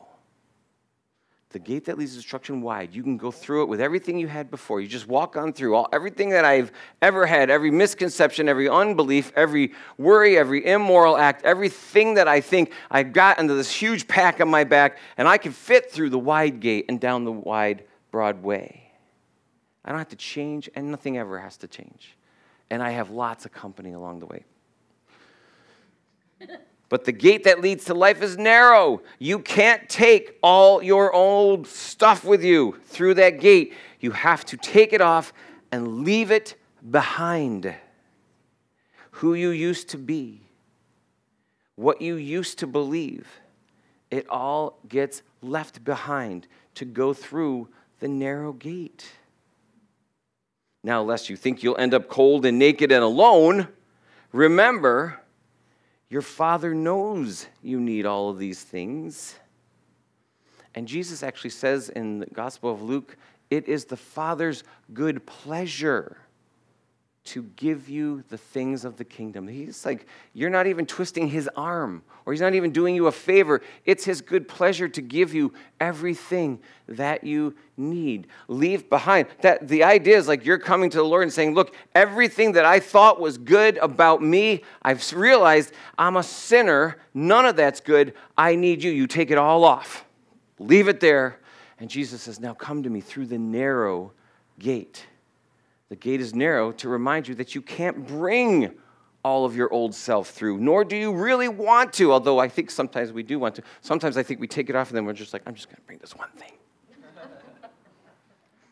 [1.50, 2.94] The gate that leads to destruction wide.
[2.94, 4.82] You can go through it with everything you had before.
[4.82, 9.32] You just walk on through all everything that I've ever had, every misconception, every unbelief,
[9.34, 14.42] every worry, every immoral act, everything that I think I've got under this huge pack
[14.42, 17.84] on my back, and I can fit through the wide gate and down the wide,
[18.10, 18.92] broad way.
[19.86, 22.14] I don't have to change, and nothing ever has to change.
[22.68, 24.44] And I have lots of company along the way.
[26.88, 29.02] But the gate that leads to life is narrow.
[29.18, 33.74] You can't take all your old stuff with you through that gate.
[34.00, 35.32] You have to take it off
[35.70, 36.54] and leave it
[36.90, 37.74] behind.
[39.10, 40.40] Who you used to be,
[41.74, 43.28] what you used to believe,
[44.10, 46.46] it all gets left behind
[46.76, 47.68] to go through
[48.00, 49.10] the narrow gate.
[50.84, 53.68] Now, lest you think you'll end up cold and naked and alone,
[54.32, 55.20] remember
[56.10, 59.34] your Father knows you need all of these things.
[60.74, 63.16] And Jesus actually says in the Gospel of Luke,
[63.50, 66.18] it is the Father's good pleasure
[67.28, 69.46] to give you the things of the kingdom.
[69.48, 73.12] He's like, you're not even twisting his arm, or he's not even doing you a
[73.12, 73.60] favor.
[73.84, 78.28] It's his good pleasure to give you everything that you need.
[78.48, 79.26] Leave behind.
[79.42, 82.64] That the idea is like you're coming to the Lord and saying, Look, everything that
[82.64, 86.96] I thought was good about me, I've realized I'm a sinner.
[87.12, 88.14] None of that's good.
[88.38, 88.90] I need you.
[88.90, 90.06] You take it all off.
[90.58, 91.40] Leave it there.
[91.78, 94.12] And Jesus says, Now come to me through the narrow
[94.58, 95.04] gate.
[95.88, 98.74] The gate is narrow to remind you that you can't bring
[99.24, 102.70] all of your old self through, nor do you really want to, although I think
[102.70, 103.62] sometimes we do want to.
[103.80, 105.76] Sometimes I think we take it off and then we're just like, I'm just going
[105.76, 106.52] to bring this one thing.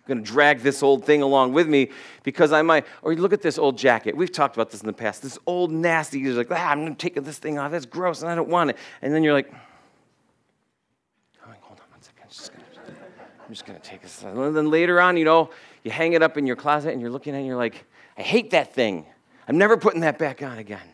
[0.09, 1.91] I'm going to drag this old thing along with me
[2.23, 2.87] because I might.
[3.03, 4.17] Or you look at this old jacket.
[4.17, 5.21] We've talked about this in the past.
[5.21, 7.73] This old nasty, you're like, ah, I'm taking this thing off.
[7.73, 8.77] That's gross and I don't want it.
[9.03, 9.57] And then you're like, oh,
[11.61, 12.23] hold on one second.
[12.23, 12.67] I'm just going to,
[13.47, 14.23] I'm just going to take this.
[14.23, 15.51] And then later on, you know,
[15.85, 17.85] you hang it up in your closet and you're looking at it and you're like,
[18.19, 19.07] I hate that thing.
[19.47, 20.89] I'm never putting that back on again.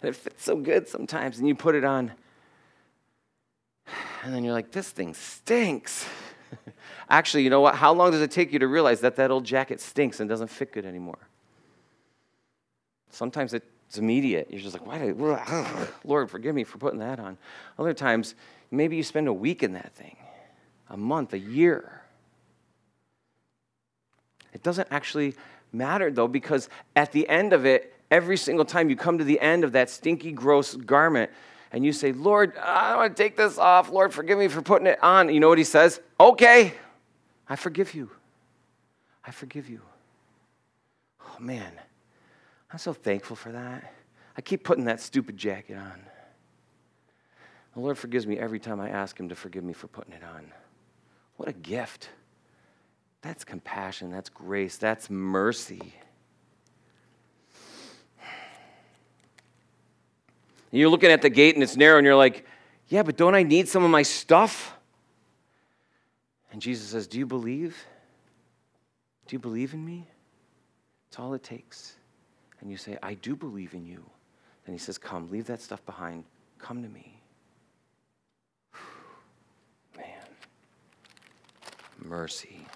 [0.00, 2.12] But it fits so good sometimes, and you put it on,
[4.22, 6.06] and then you're like, this thing stinks.
[7.10, 7.74] Actually, you know what?
[7.74, 10.48] How long does it take you to realize that that old jacket stinks and doesn't
[10.48, 11.18] fit good anymore?
[13.10, 13.54] Sometimes
[13.88, 14.48] it's immediate.
[14.50, 15.18] You're just like, why did,
[16.04, 17.36] Lord, forgive me for putting that on.
[17.78, 18.34] Other times,
[18.70, 20.16] Maybe you spend a week in that thing,
[20.90, 22.02] a month, a year.
[24.52, 25.34] It doesn't actually
[25.72, 29.40] matter though, because at the end of it, every single time you come to the
[29.40, 31.30] end of that stinky, gross garment,
[31.72, 33.90] and you say, Lord, I want to take this off.
[33.90, 35.32] Lord, forgive me for putting it on.
[35.32, 36.00] You know what he says?
[36.18, 36.72] Okay,
[37.48, 38.10] I forgive you.
[39.24, 39.80] I forgive you.
[41.22, 41.72] Oh man,
[42.70, 43.94] I'm so thankful for that.
[44.36, 46.00] I keep putting that stupid jacket on.
[47.74, 50.22] The Lord forgives me every time I ask Him to forgive me for putting it
[50.22, 50.52] on.
[51.36, 52.10] What a gift.
[53.22, 55.94] That's compassion, that's grace, that's mercy.
[60.70, 62.44] You're looking at the gate and it's narrow, and you're like,
[62.88, 64.74] yeah, but don't I need some of my stuff?
[66.52, 67.76] And Jesus says, Do you believe?
[69.26, 70.08] Do you believe in me?
[71.08, 71.97] It's all it takes.
[72.60, 74.04] And you say, I do believe in you.
[74.64, 76.24] Then he says, Come, leave that stuff behind.
[76.58, 77.20] Come to me.
[79.96, 80.04] Man,
[82.04, 82.66] mercy.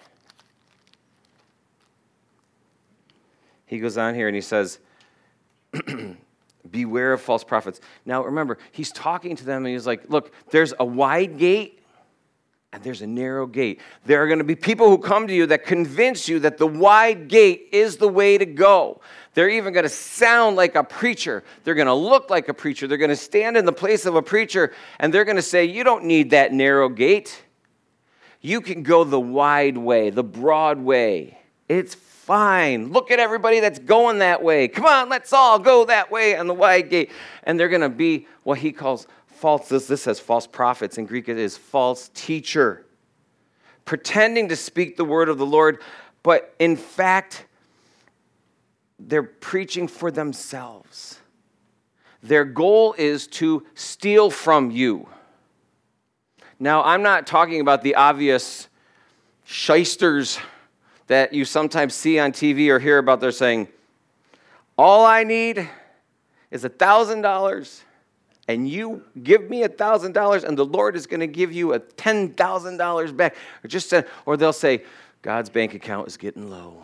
[3.65, 4.79] He goes on here and he says,
[6.71, 7.81] Beware of false prophets.
[8.05, 11.82] Now remember, he's talking to them and he's like, Look, there's a wide gate
[12.73, 13.79] and there's a narrow gate.
[14.05, 16.65] There are going to be people who come to you that convince you that the
[16.65, 18.99] wide gate is the way to go.
[19.35, 21.43] They're even going to sound like a preacher.
[21.63, 22.87] They're going to look like a preacher.
[22.87, 25.65] They're going to stand in the place of a preacher and they're going to say,
[25.65, 27.43] You don't need that narrow gate.
[28.41, 31.37] You can go the wide way, the broad way.
[31.69, 32.91] It's fine.
[32.91, 34.67] Look at everybody that's going that way.
[34.67, 37.11] Come on, let's all go that way on the wide gate.
[37.43, 39.07] And they're going to be what he calls
[39.43, 39.67] false.
[39.67, 40.97] This, this says false prophets.
[40.97, 42.85] In Greek, it is false teacher.
[43.83, 45.81] Pretending to speak the word of the Lord,
[46.23, 47.45] but in fact,
[48.97, 51.19] they're preaching for themselves.
[52.21, 55.09] Their goal is to steal from you.
[56.57, 58.69] Now, I'm not talking about the obvious
[59.43, 60.39] shysters
[61.07, 63.19] that you sometimes see on TV or hear about.
[63.19, 63.67] They're saying,
[64.77, 65.69] All I need
[66.49, 67.83] is a $1,000,
[68.47, 71.79] and you give me a $1,000, and the Lord is going to give you a
[71.79, 73.35] $10,000 back.
[73.63, 73.93] Or, just,
[74.25, 74.83] or they'll say,
[75.21, 76.75] God's bank account is getting low.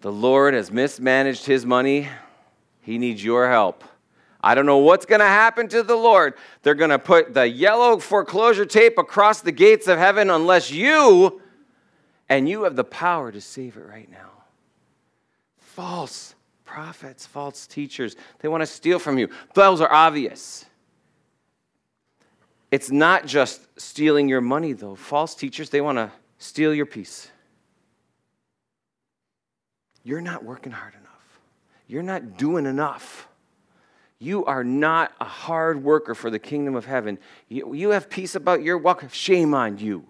[0.00, 2.08] the Lord has mismanaged his money.
[2.80, 3.84] He needs your help.
[4.40, 6.34] I don't know what's going to happen to the Lord.
[6.62, 11.40] They're going to put the yellow foreclosure tape across the gates of heaven unless you,
[12.28, 14.30] and you have the power to save it right now.
[15.58, 16.34] False
[16.72, 19.28] prophets, false teachers, they want to steal from you.
[19.52, 20.64] Those are obvious.
[22.70, 24.94] It's not just stealing your money, though.
[24.94, 27.28] False teachers, they want to steal your peace.
[30.02, 31.40] You're not working hard enough,
[31.86, 33.28] you're not doing enough.
[34.18, 37.18] You are not a hard worker for the kingdom of heaven.
[37.48, 39.04] You, you have peace about your walk.
[39.10, 40.06] Shame on you.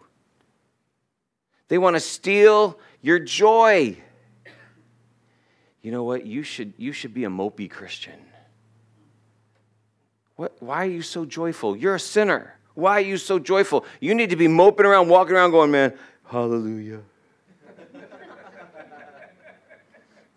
[1.69, 3.97] They want to steal your joy.
[5.83, 6.25] You know what?
[6.25, 8.19] You should, you should be a mopey Christian.
[10.37, 11.77] What, why are you so joyful?
[11.77, 12.57] You're a sinner.
[12.75, 13.85] Why are you so joyful?
[14.01, 15.93] You need to be moping around, walking around, going, man,
[16.25, 17.01] hallelujah.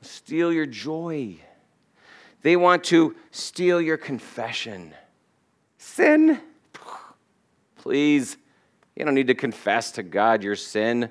[0.01, 1.37] Steal your joy.
[2.41, 4.93] They want to steal your confession.
[5.77, 6.39] Sin?
[7.77, 8.37] please.
[8.95, 11.09] You don't need to confess to God your sin.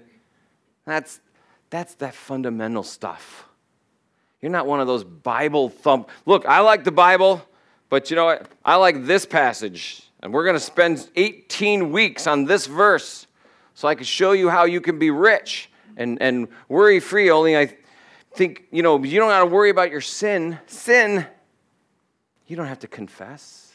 [0.85, 1.21] That's,
[1.71, 3.49] that's that fundamental stuff.
[4.45, 6.11] You're not one of those Bible thump.
[6.27, 7.43] Look, I like the Bible,
[7.89, 8.47] but you know what?
[8.63, 10.03] I like this passage.
[10.21, 13.27] And we're going to spend 18 weeks on this verse
[13.73, 17.31] so I can show you how you can be rich and, and worry free.
[17.31, 17.75] Only I
[18.35, 20.59] think, you know, you don't have to worry about your sin.
[20.67, 21.27] Sin,
[22.47, 23.73] you don't have to confess.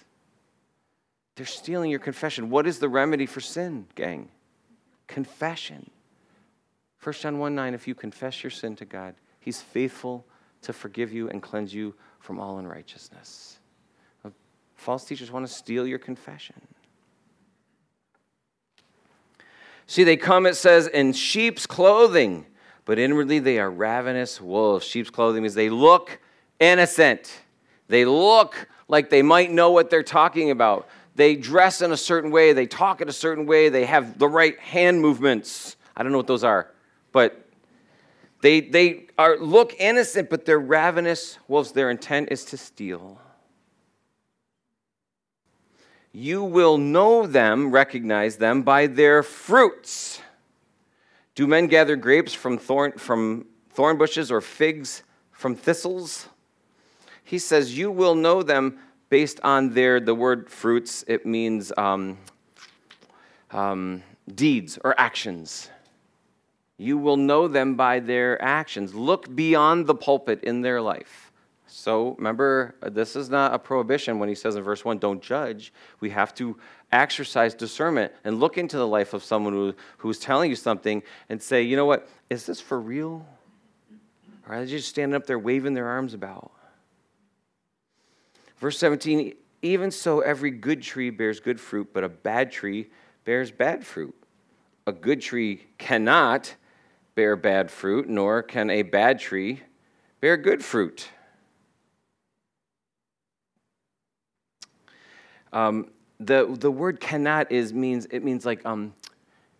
[1.36, 2.51] They're stealing your confession.
[2.51, 4.30] What is the remedy for sin, gang?
[5.07, 5.89] Confession.
[7.01, 10.28] 1 John 1 9, if you confess your sin to God, He's faithful
[10.62, 13.60] to forgive you and cleanse you from all unrighteousness.
[14.26, 14.30] Uh,
[14.76, 16.55] false teachers want to steal your confession.
[19.88, 22.45] See, they come, it says, in sheep's clothing,
[22.86, 24.86] but inwardly they are ravenous wolves.
[24.86, 26.20] Sheep's clothing means they look
[26.60, 27.41] innocent.
[27.88, 30.88] They look like they might know what they're talking about.
[31.16, 34.28] They dress in a certain way, they talk in a certain way, they have the
[34.28, 35.76] right hand movements.
[35.97, 36.72] I don't know what those are,
[37.12, 37.49] but
[38.42, 41.72] they, they are, look innocent, but they're ravenous wolves.
[41.72, 43.20] Their intent is to steal.
[46.12, 50.22] You will know them, recognize them, by their fruits.
[51.36, 56.28] Do men gather grapes from thorn, from thorn bushes or figs from thistles?
[57.24, 58.80] He says, You will know them
[59.10, 62.18] based on their, the word fruits, it means um,
[63.52, 65.70] um, deeds or actions.
[66.80, 68.95] You will know them by their actions.
[68.95, 71.30] Look beyond the pulpit in their life.
[71.67, 75.73] So remember, this is not a prohibition when he says in verse 1, don't judge.
[75.99, 76.57] We have to
[76.91, 81.43] exercise discernment and look into the life of someone who, who's telling you something and
[81.43, 83.25] say, you know what, is this for real?
[84.47, 86.51] Or are they just standing up there waving their arms about?
[88.57, 92.89] Verse 17, even so, every good tree bears good fruit, but a bad tree
[93.25, 94.15] bears bad fruit.
[94.88, 96.55] A good tree cannot
[97.20, 99.59] bear bad fruit, nor can a bad tree
[100.22, 101.09] bear good fruit.
[105.51, 105.89] Um,
[106.22, 108.93] the, the word cannot is means it means like um,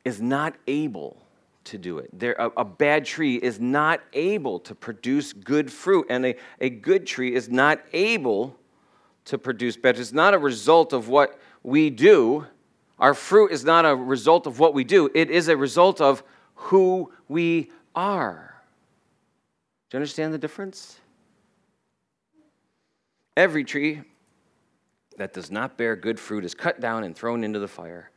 [0.06, 1.22] is not able
[1.66, 2.10] to do it.
[2.18, 6.70] There, a, a, bad tree is not able to produce good fruit, and a, a
[6.70, 8.56] good tree is not able
[9.26, 10.00] to produce bad.
[10.00, 12.46] It's not a result of what we do.
[13.00, 15.10] Our fruit is not a result of what we do.
[15.14, 16.24] It is a result of
[16.60, 18.62] who we are.
[19.90, 21.00] Do you understand the difference?
[23.36, 24.02] Every tree
[25.18, 28.12] that does not bear good fruit is cut down and thrown into the fire.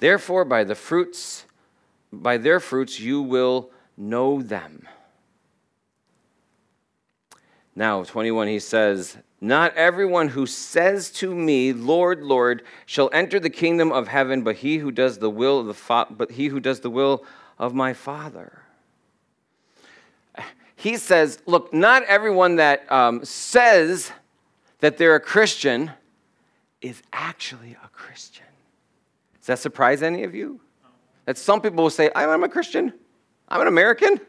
[0.00, 1.46] Therefore, by the fruits,
[2.12, 4.88] by their fruits you will know them.
[7.76, 13.50] Now, 21, he says, Not everyone who says to me, Lord, Lord, shall enter the
[13.50, 16.60] kingdom of heaven, but he who does the will of the fa- but he who
[16.60, 17.24] does the will
[17.58, 18.62] of my Father.
[20.76, 24.12] He says, Look, not everyone that um, says
[24.80, 25.90] that they're a Christian
[26.82, 28.44] is actually a Christian.
[29.40, 30.60] Does that surprise any of you?
[31.24, 32.92] That some people will say, I'm a Christian,
[33.48, 34.20] I'm an American.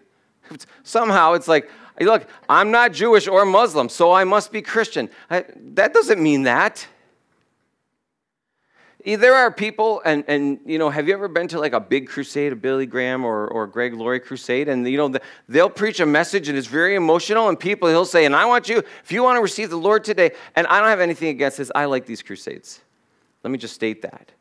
[0.84, 1.70] Somehow it's like,
[2.00, 5.10] look, I'm not Jewish or Muslim, so I must be Christian.
[5.30, 6.88] I, that doesn't mean that
[9.06, 11.80] Eh, there are people, and, and you know, have you ever been to like a
[11.80, 14.68] big crusade, a Billy Graham or, or Greg Laurie crusade?
[14.68, 15.14] And you know,
[15.48, 18.68] they'll preach a message and it's very emotional, and people, he'll say, and I want
[18.68, 21.58] you, if you want to receive the Lord today, and I don't have anything against
[21.58, 22.82] this, I like these crusades.
[23.44, 24.32] Let me just state that.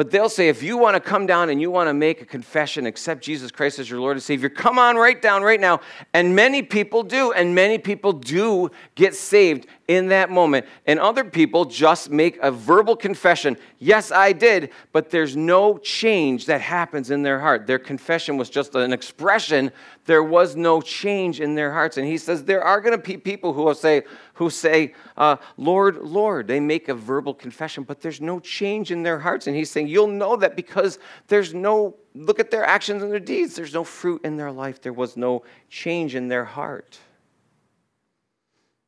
[0.00, 2.24] But they'll say, if you want to come down and you want to make a
[2.24, 5.80] confession, accept Jesus Christ as your Lord and Savior, come on right down right now.
[6.14, 10.64] And many people do, and many people do get saved in that moment.
[10.86, 16.46] And other people just make a verbal confession yes, I did, but there's no change
[16.46, 17.66] that happens in their heart.
[17.66, 19.72] Their confession was just an expression,
[20.10, 21.96] there was no change in their hearts.
[21.96, 24.02] And he says there are going to be people who will say,
[24.34, 26.48] who say, uh, Lord, Lord.
[26.48, 29.46] They make a verbal confession, but there's no change in their hearts.
[29.46, 30.98] And he's saying, You'll know that because
[31.28, 33.54] there's no, look at their actions and their deeds.
[33.54, 36.98] There's no fruit in their life, there was no change in their heart.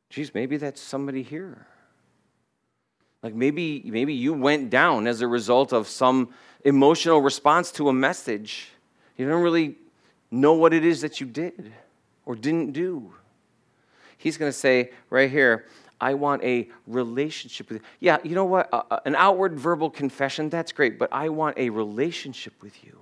[0.09, 1.65] Geez, maybe that's somebody here.
[3.21, 6.33] Like maybe, maybe you went down as a result of some
[6.65, 8.67] emotional response to a message.
[9.15, 9.77] You don't really
[10.33, 11.71] know what it is that you did
[12.25, 13.13] or didn't do.
[14.17, 15.65] He's going to say right here,
[16.01, 17.87] I want a relationship with you.
[17.99, 18.69] Yeah, you know what?
[18.73, 22.99] Uh, an outward verbal confession, that's great, but I want a relationship with you.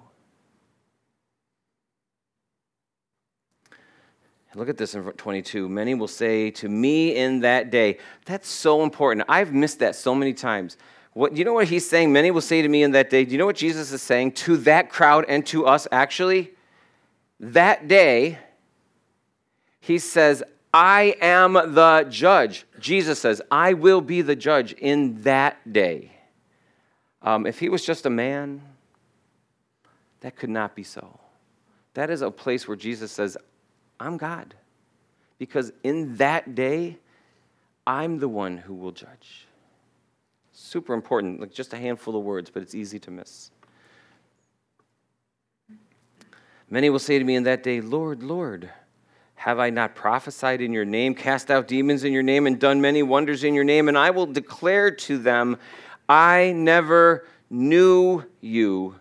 [4.54, 5.70] Look at this in 22.
[5.70, 9.26] Many will say to me in that day, that's so important.
[9.30, 10.76] I've missed that so many times.
[11.14, 12.12] What, you know what he's saying?
[12.12, 14.34] Many will say to me in that day, do you know what Jesus is saying
[14.34, 16.52] to that crowd and to us actually?
[17.42, 18.38] That day,
[19.80, 22.66] he says, I am the judge.
[22.80, 26.12] Jesus says, I will be the judge in that day.
[27.24, 28.62] Um, if he was just a man,
[30.20, 31.20] that could not be so.
[31.96, 33.38] That is a place where Jesus says,
[34.00, 34.54] I'm God.
[35.40, 37.00] Because in that day,
[37.88, 39.48] I'm the one who will judge.
[40.54, 43.50] Super important, like just a handful of words, but it's easy to miss.
[46.74, 48.72] Many will say to me in that day, Lord, Lord,
[49.36, 52.80] have I not prophesied in your name, cast out demons in your name, and done
[52.80, 53.90] many wonders in your name?
[53.90, 55.58] And I will declare to them,
[56.08, 58.96] I never knew you.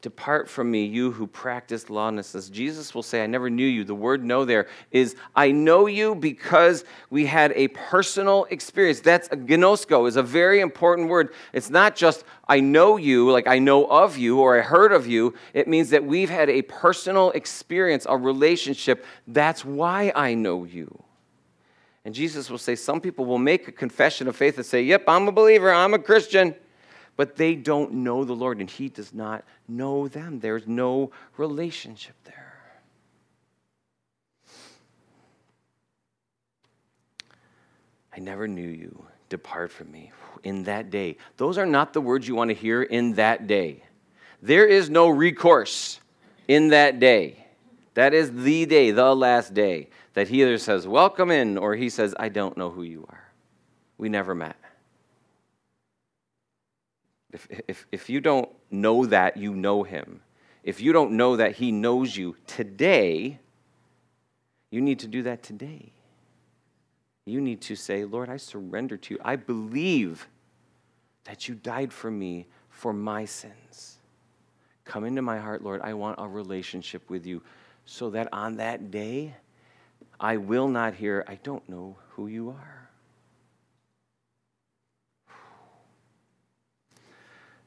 [0.00, 2.48] Depart from me, you who practice lawlessness.
[2.48, 3.82] Jesus will say, I never knew you.
[3.82, 9.00] The word know there is, I know you because we had a personal experience.
[9.00, 11.34] That's a gnosko, is a very important word.
[11.52, 15.08] It's not just, I know you, like I know of you or I heard of
[15.08, 15.34] you.
[15.52, 19.04] It means that we've had a personal experience, a relationship.
[19.26, 21.02] That's why I know you.
[22.04, 25.04] And Jesus will say, some people will make a confession of faith and say, Yep,
[25.08, 26.54] I'm a believer, I'm a Christian
[27.18, 30.38] but they don't know the Lord, and He does not know them.
[30.38, 32.54] There's no relationship there.
[38.16, 39.04] I never knew you.
[39.30, 40.12] Depart from me
[40.44, 41.16] in that day.
[41.36, 43.82] Those are not the words you want to hear in that day.
[44.40, 45.98] There is no recourse
[46.46, 47.44] in that day.
[47.94, 51.90] That is the day, the last day, that he either says, Welcome in, or he
[51.90, 53.24] says, I don't know who you are.
[53.98, 54.56] We never met.
[57.32, 60.20] If, if, if you don't know that, you know him.
[60.62, 63.38] If you don't know that he knows you today,
[64.70, 65.92] you need to do that today.
[67.26, 69.20] You need to say, Lord, I surrender to you.
[69.22, 70.28] I believe
[71.24, 73.98] that you died for me for my sins.
[74.84, 75.82] Come into my heart, Lord.
[75.82, 77.42] I want a relationship with you
[77.84, 79.34] so that on that day,
[80.18, 82.87] I will not hear, I don't know who you are.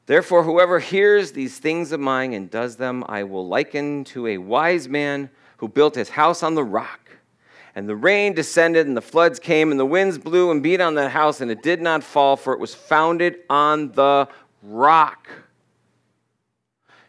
[0.06, 4.38] Therefore, whoever hears these things of mine and does them, I will liken to a
[4.38, 6.98] wise man who built his house on the rock.
[7.74, 10.96] And the rain descended, and the floods came, and the winds blew and beat on
[10.96, 14.28] that house, and it did not fall, for it was founded on the
[14.62, 15.28] rock.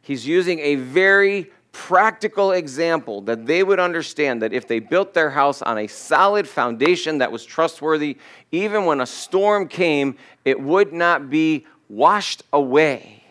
[0.02, 5.32] He's using a very practical example that they would understand that if they built their
[5.32, 8.18] house on a solid foundation that was trustworthy,
[8.52, 10.16] even when a storm came,
[10.46, 13.24] it would not be washed away.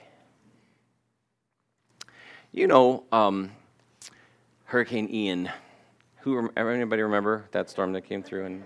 [2.53, 3.51] You know, um,
[4.65, 5.51] Hurricane Ian.
[6.21, 8.47] Who anybody remember that storm that came through?
[8.47, 8.65] And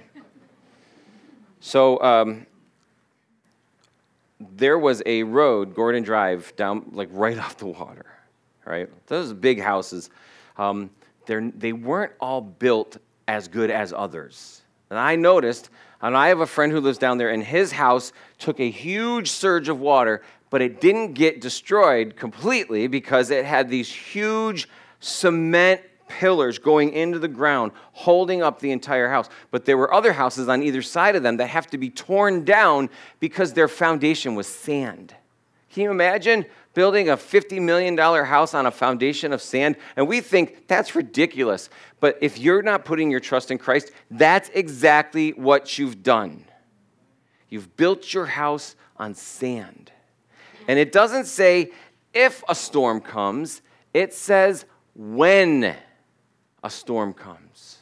[1.61, 2.47] so um,
[4.41, 8.07] there was a road, Gordon Drive, down like right off the water.
[8.65, 10.11] Right, those big houses.
[10.59, 10.91] Um,
[11.27, 14.63] they weren't all built as good as others.
[14.91, 15.71] And I noticed
[16.07, 19.31] and I have a friend who lives down there, and his house took a huge
[19.31, 24.69] surge of water, but it didn't get destroyed completely because it had these huge
[25.01, 29.29] cement pillars going into the ground, holding up the entire house.
[29.51, 32.45] But there were other houses on either side of them that have to be torn
[32.45, 35.15] down because their foundation was sand.
[35.73, 36.47] Can you imagine
[36.77, 39.77] building a $50 million house on a foundation of sand?
[39.97, 41.71] And we think that's ridiculous.
[42.01, 46.45] But if you're not putting your trust in Christ, that's exactly what you've done.
[47.49, 49.91] You've built your house on sand.
[50.69, 51.71] And it doesn't say
[52.13, 53.63] if a storm comes,
[53.95, 55.75] it says when
[56.63, 57.79] a storm comes.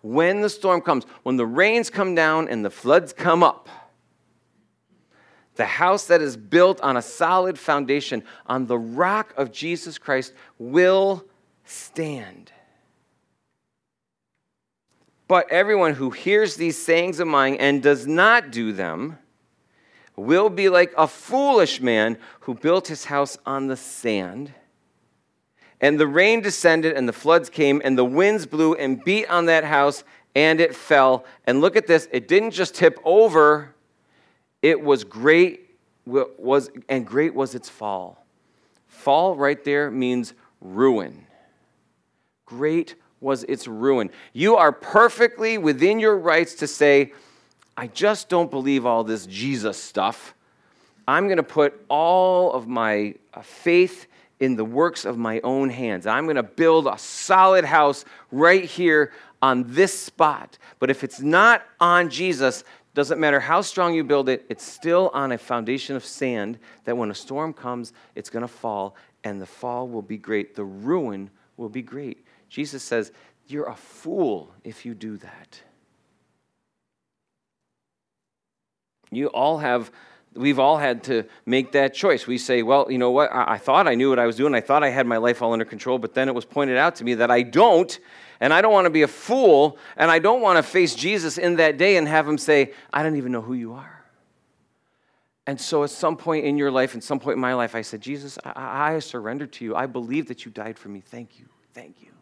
[0.00, 3.68] When the storm comes, when the rains come down and the floods come up,
[5.58, 10.32] the house that is built on a solid foundation, on the rock of Jesus Christ,
[10.56, 11.24] will
[11.64, 12.52] stand.
[15.26, 19.18] But everyone who hears these sayings of mine and does not do them
[20.14, 24.52] will be like a foolish man who built his house on the sand.
[25.80, 29.46] And the rain descended, and the floods came, and the winds blew and beat on
[29.46, 30.04] that house,
[30.36, 31.24] and it fell.
[31.48, 33.74] And look at this it didn't just tip over
[34.62, 38.24] it was great, was, and great was its fall.
[38.86, 41.26] Fall right there means ruin.
[42.46, 44.10] Great was its ruin.
[44.32, 47.12] You are perfectly within your rights to say,
[47.76, 50.34] I just don't believe all this Jesus stuff.
[51.06, 54.06] I'm going to put all of my uh, faith
[54.40, 56.06] in the works of my own hands.
[56.06, 60.58] I'm going to build a solid house right here on this spot.
[60.78, 62.64] But if it's not on Jesus,
[62.98, 66.96] Doesn't matter how strong you build it, it's still on a foundation of sand that
[66.96, 70.56] when a storm comes, it's going to fall, and the fall will be great.
[70.56, 72.26] The ruin will be great.
[72.48, 73.12] Jesus says,
[73.46, 75.60] You're a fool if you do that.
[79.12, 79.92] You all have
[80.34, 82.26] we've all had to make that choice.
[82.26, 83.32] We say, well, you know what?
[83.32, 84.54] I, I, thought I knew what I was doing.
[84.54, 86.96] I thought I had my life all under control, but then it was pointed out
[86.96, 87.98] to me that I don't.
[88.40, 89.78] And I don't want to be a fool.
[89.96, 93.02] And I don't want to face Jesus in that day and have him say, I
[93.02, 94.04] don't even know who you are.
[95.46, 97.80] And so at some point in your life, and some point in my life, I
[97.80, 99.74] said, Jesus, I, I surrender to you.
[99.74, 101.00] I believe that you died for me.
[101.00, 101.46] Thank you.
[101.72, 102.17] Thank you.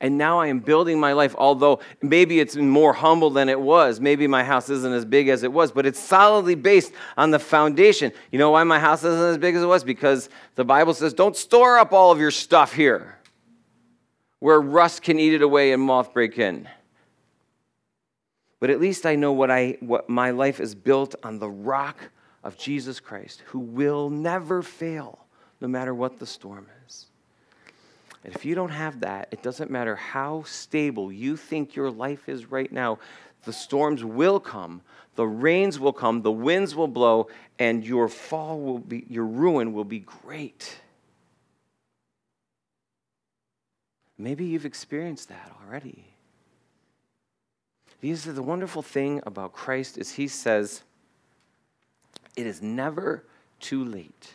[0.00, 4.00] And now I am building my life, although maybe it's more humble than it was.
[4.00, 7.38] Maybe my house isn't as big as it was, but it's solidly based on the
[7.38, 8.12] foundation.
[8.30, 9.84] You know why my house isn't as big as it was?
[9.84, 13.16] Because the Bible says, don't store up all of your stuff here
[14.38, 16.68] where rust can eat it away and moth break in.
[18.60, 22.10] But at least I know what, I, what my life is built on the rock
[22.42, 25.26] of Jesus Christ, who will never fail,
[25.60, 26.75] no matter what the storm is.
[28.26, 32.28] And if you don't have that, it doesn't matter how stable you think your life
[32.28, 32.98] is right now,
[33.44, 34.82] the storms will come,
[35.14, 37.28] the rains will come, the winds will blow,
[37.60, 40.80] and your fall will be, your ruin will be great.
[44.18, 46.06] Maybe you've experienced that already.
[48.00, 50.82] Because the wonderful thing about Christ is he says,
[52.34, 53.22] it is never
[53.60, 54.34] too late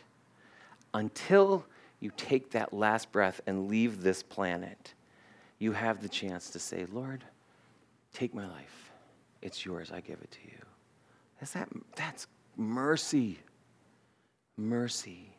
[0.94, 1.66] until
[2.02, 4.92] you take that last breath and leave this planet,
[5.60, 7.22] you have the chance to say, Lord,
[8.12, 8.90] take my life.
[9.40, 9.92] It's yours.
[9.92, 10.58] I give it to you.
[11.40, 12.26] Is that, that's
[12.56, 13.38] mercy.
[14.56, 15.32] Mercy.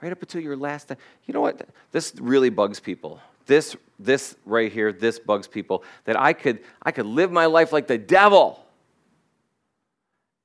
[0.00, 0.92] Right up until your last.
[1.26, 1.68] You know what?
[1.92, 3.20] This really bugs people.
[3.44, 5.84] This, this right here, this bugs people.
[6.04, 8.64] That I could, I could live my life like the devil.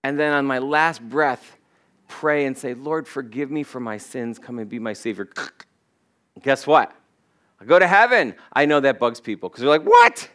[0.04, 1.58] And then on my last breath,
[2.20, 4.38] pray and say, Lord, forgive me for my sins.
[4.38, 5.28] Come and be my Savior.
[6.43, 6.91] Guess what?
[7.59, 8.36] I go to heaven.
[8.53, 10.30] I know that bugs people because they're like, what?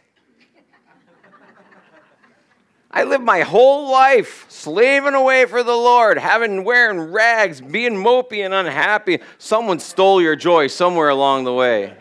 [2.91, 8.43] I lived my whole life slaving away for the Lord, having wearing rags, being mopey
[8.43, 9.19] and unhappy.
[9.37, 11.95] Someone stole your joy somewhere along the way.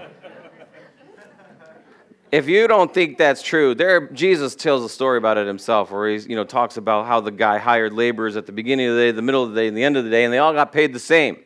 [2.31, 6.09] If you don't think that's true, there Jesus tells a story about it himself, where
[6.09, 9.01] he you know talks about how the guy hired laborers at the beginning of the
[9.01, 10.53] day, the middle of the day, and the end of the day, and they all
[10.53, 11.39] got paid the same.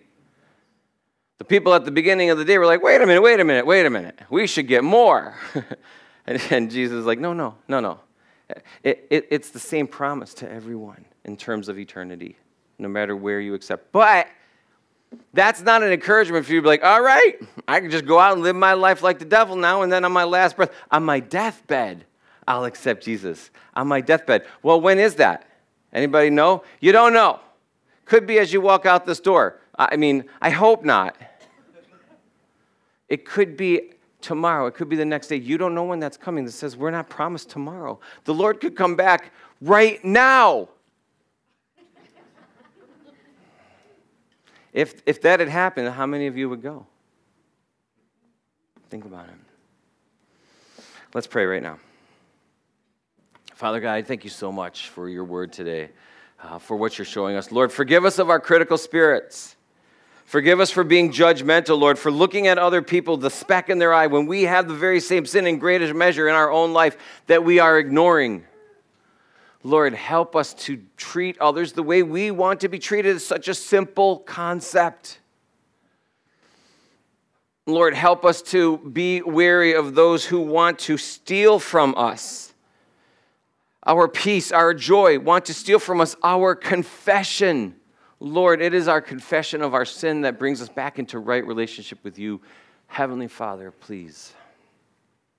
[1.39, 3.45] The people at the beginning of the day were like, "Wait a minute, wait a
[3.45, 5.37] minute, wait a minute, we should get more,"
[6.27, 8.01] and, and, Jesus is like, "No, no, no, no.
[8.83, 12.37] It, it, it's the same promise to everyone in terms of eternity,
[12.79, 13.93] no matter where you accept.
[13.93, 14.27] But
[15.33, 18.19] that's not an encouragement for you to be like, all right, I can just go
[18.19, 20.71] out and live my life like the devil now, and then on my last breath,
[20.91, 22.05] on my deathbed,
[22.47, 23.51] I'll accept Jesus.
[23.75, 24.47] On my deathbed.
[24.63, 25.49] Well, when is that?
[25.93, 26.65] Anybody know?
[26.81, 27.41] You don't know.
[28.05, 29.61] Could be as you walk out this door.
[29.79, 31.17] I mean, I hope not.
[33.09, 34.67] It could be tomorrow.
[34.67, 35.37] It could be the next day.
[35.37, 36.45] You don't know when that's coming.
[36.45, 38.01] That says we're not promised tomorrow.
[38.25, 40.69] The Lord could come back right now.
[44.73, 46.87] If, if that had happened, how many of you would go?
[48.89, 50.85] Think about it.
[51.15, 51.79] Let's pray right now.
[53.55, 55.91] Father God, thank you so much for your word today,
[56.43, 57.53] uh, for what you're showing us.
[57.53, 59.57] Lord, forgive us of our critical spirits.
[60.25, 63.93] Forgive us for being judgmental, Lord, for looking at other people, the speck in their
[63.93, 66.97] eye, when we have the very same sin in greatest measure in our own life
[67.27, 68.45] that we are ignoring.
[69.65, 73.17] Lord, help us to treat others the way we want to be treated.
[73.17, 75.21] It's such a simple concept.
[77.67, 82.53] Lord, help us to be wary of those who want to steal from us
[83.85, 87.75] our peace, our joy, want to steal from us our confession.
[88.21, 91.99] Lord, it is our confession of our sin that brings us back into right relationship
[92.05, 92.41] with you.
[92.87, 94.35] Heavenly Father, please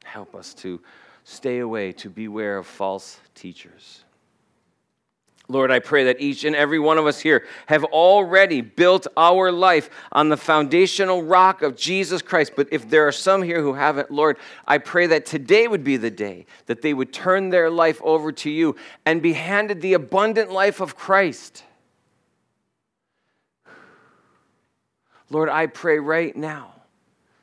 [0.03, 0.81] help us to
[1.23, 4.03] stay away, to beware of false teachers.
[5.49, 9.51] Lord, I pray that each and every one of us here have already built our
[9.51, 12.53] life on the foundational rock of Jesus Christ.
[12.55, 15.97] But if there are some here who haven't, Lord, I pray that today would be
[15.97, 19.93] the day that they would turn their life over to you and be handed the
[19.93, 21.63] abundant life of Christ.
[25.29, 26.73] Lord, I pray right now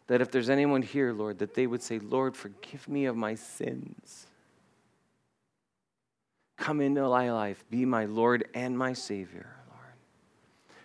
[0.07, 3.35] that if there's anyone here, Lord, that they would say, Lord, forgive me of my
[3.35, 4.27] sins.
[6.61, 7.65] Come into my life.
[7.71, 9.95] Be my Lord and my Savior, Lord.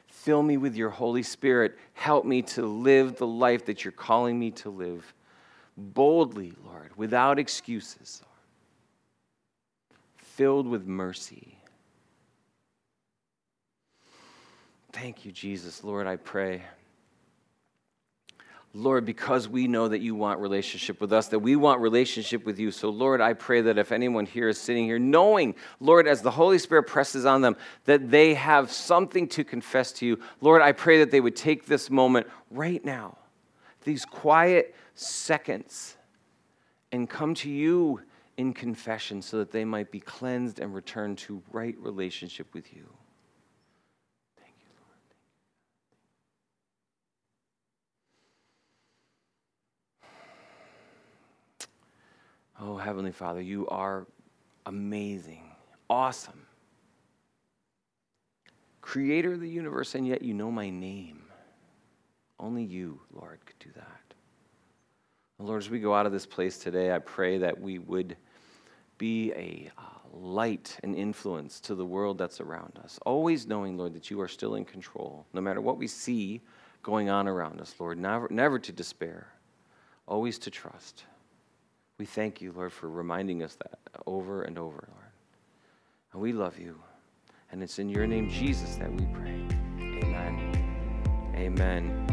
[0.07, 1.77] Fill me with your Holy Spirit.
[1.93, 5.13] Help me to live the life that you're calling me to live
[5.77, 8.21] boldly, Lord, without excuses.
[8.23, 9.99] Lord.
[10.17, 11.57] filled with mercy.
[14.93, 15.83] Thank you, Jesus.
[15.83, 16.61] Lord, I pray.
[18.75, 22.59] Lord, because we know that you want relationship with us, that we want relationship with
[22.59, 22.71] you.
[22.71, 26.31] So, Lord, I pray that if anyone here is sitting here knowing, Lord, as the
[26.31, 27.55] Holy Spirit presses on them,
[27.85, 31.65] that they have something to confess to you, Lord, I pray that they would take
[31.65, 33.17] this moment right now,
[33.85, 35.95] these quiet seconds,
[36.91, 38.01] and come to you
[38.35, 42.89] in confession so that they might be cleansed and return to right relationship with you.
[52.59, 54.07] Oh, Heavenly Father, you are
[54.65, 55.51] amazing,
[55.89, 56.45] awesome.
[58.81, 61.23] Creator of the universe, and yet you know my name.
[62.39, 64.13] Only you, Lord, could do that.
[65.37, 68.15] Lord, as we go out of this place today, I pray that we would
[68.97, 69.81] be a uh,
[70.13, 72.99] light and influence to the world that's around us.
[73.05, 76.41] Always knowing, Lord, that you are still in control, no matter what we see
[76.83, 77.97] going on around us, Lord.
[77.97, 79.27] Never, never to despair,
[80.07, 81.03] always to trust.
[81.97, 85.11] We thank you, Lord, for reminding us that over and over, Lord.
[86.11, 86.81] And we love you.
[87.51, 89.45] And it's in your name, Jesus, that we pray.
[89.79, 91.33] Amen.
[91.35, 92.04] Amen.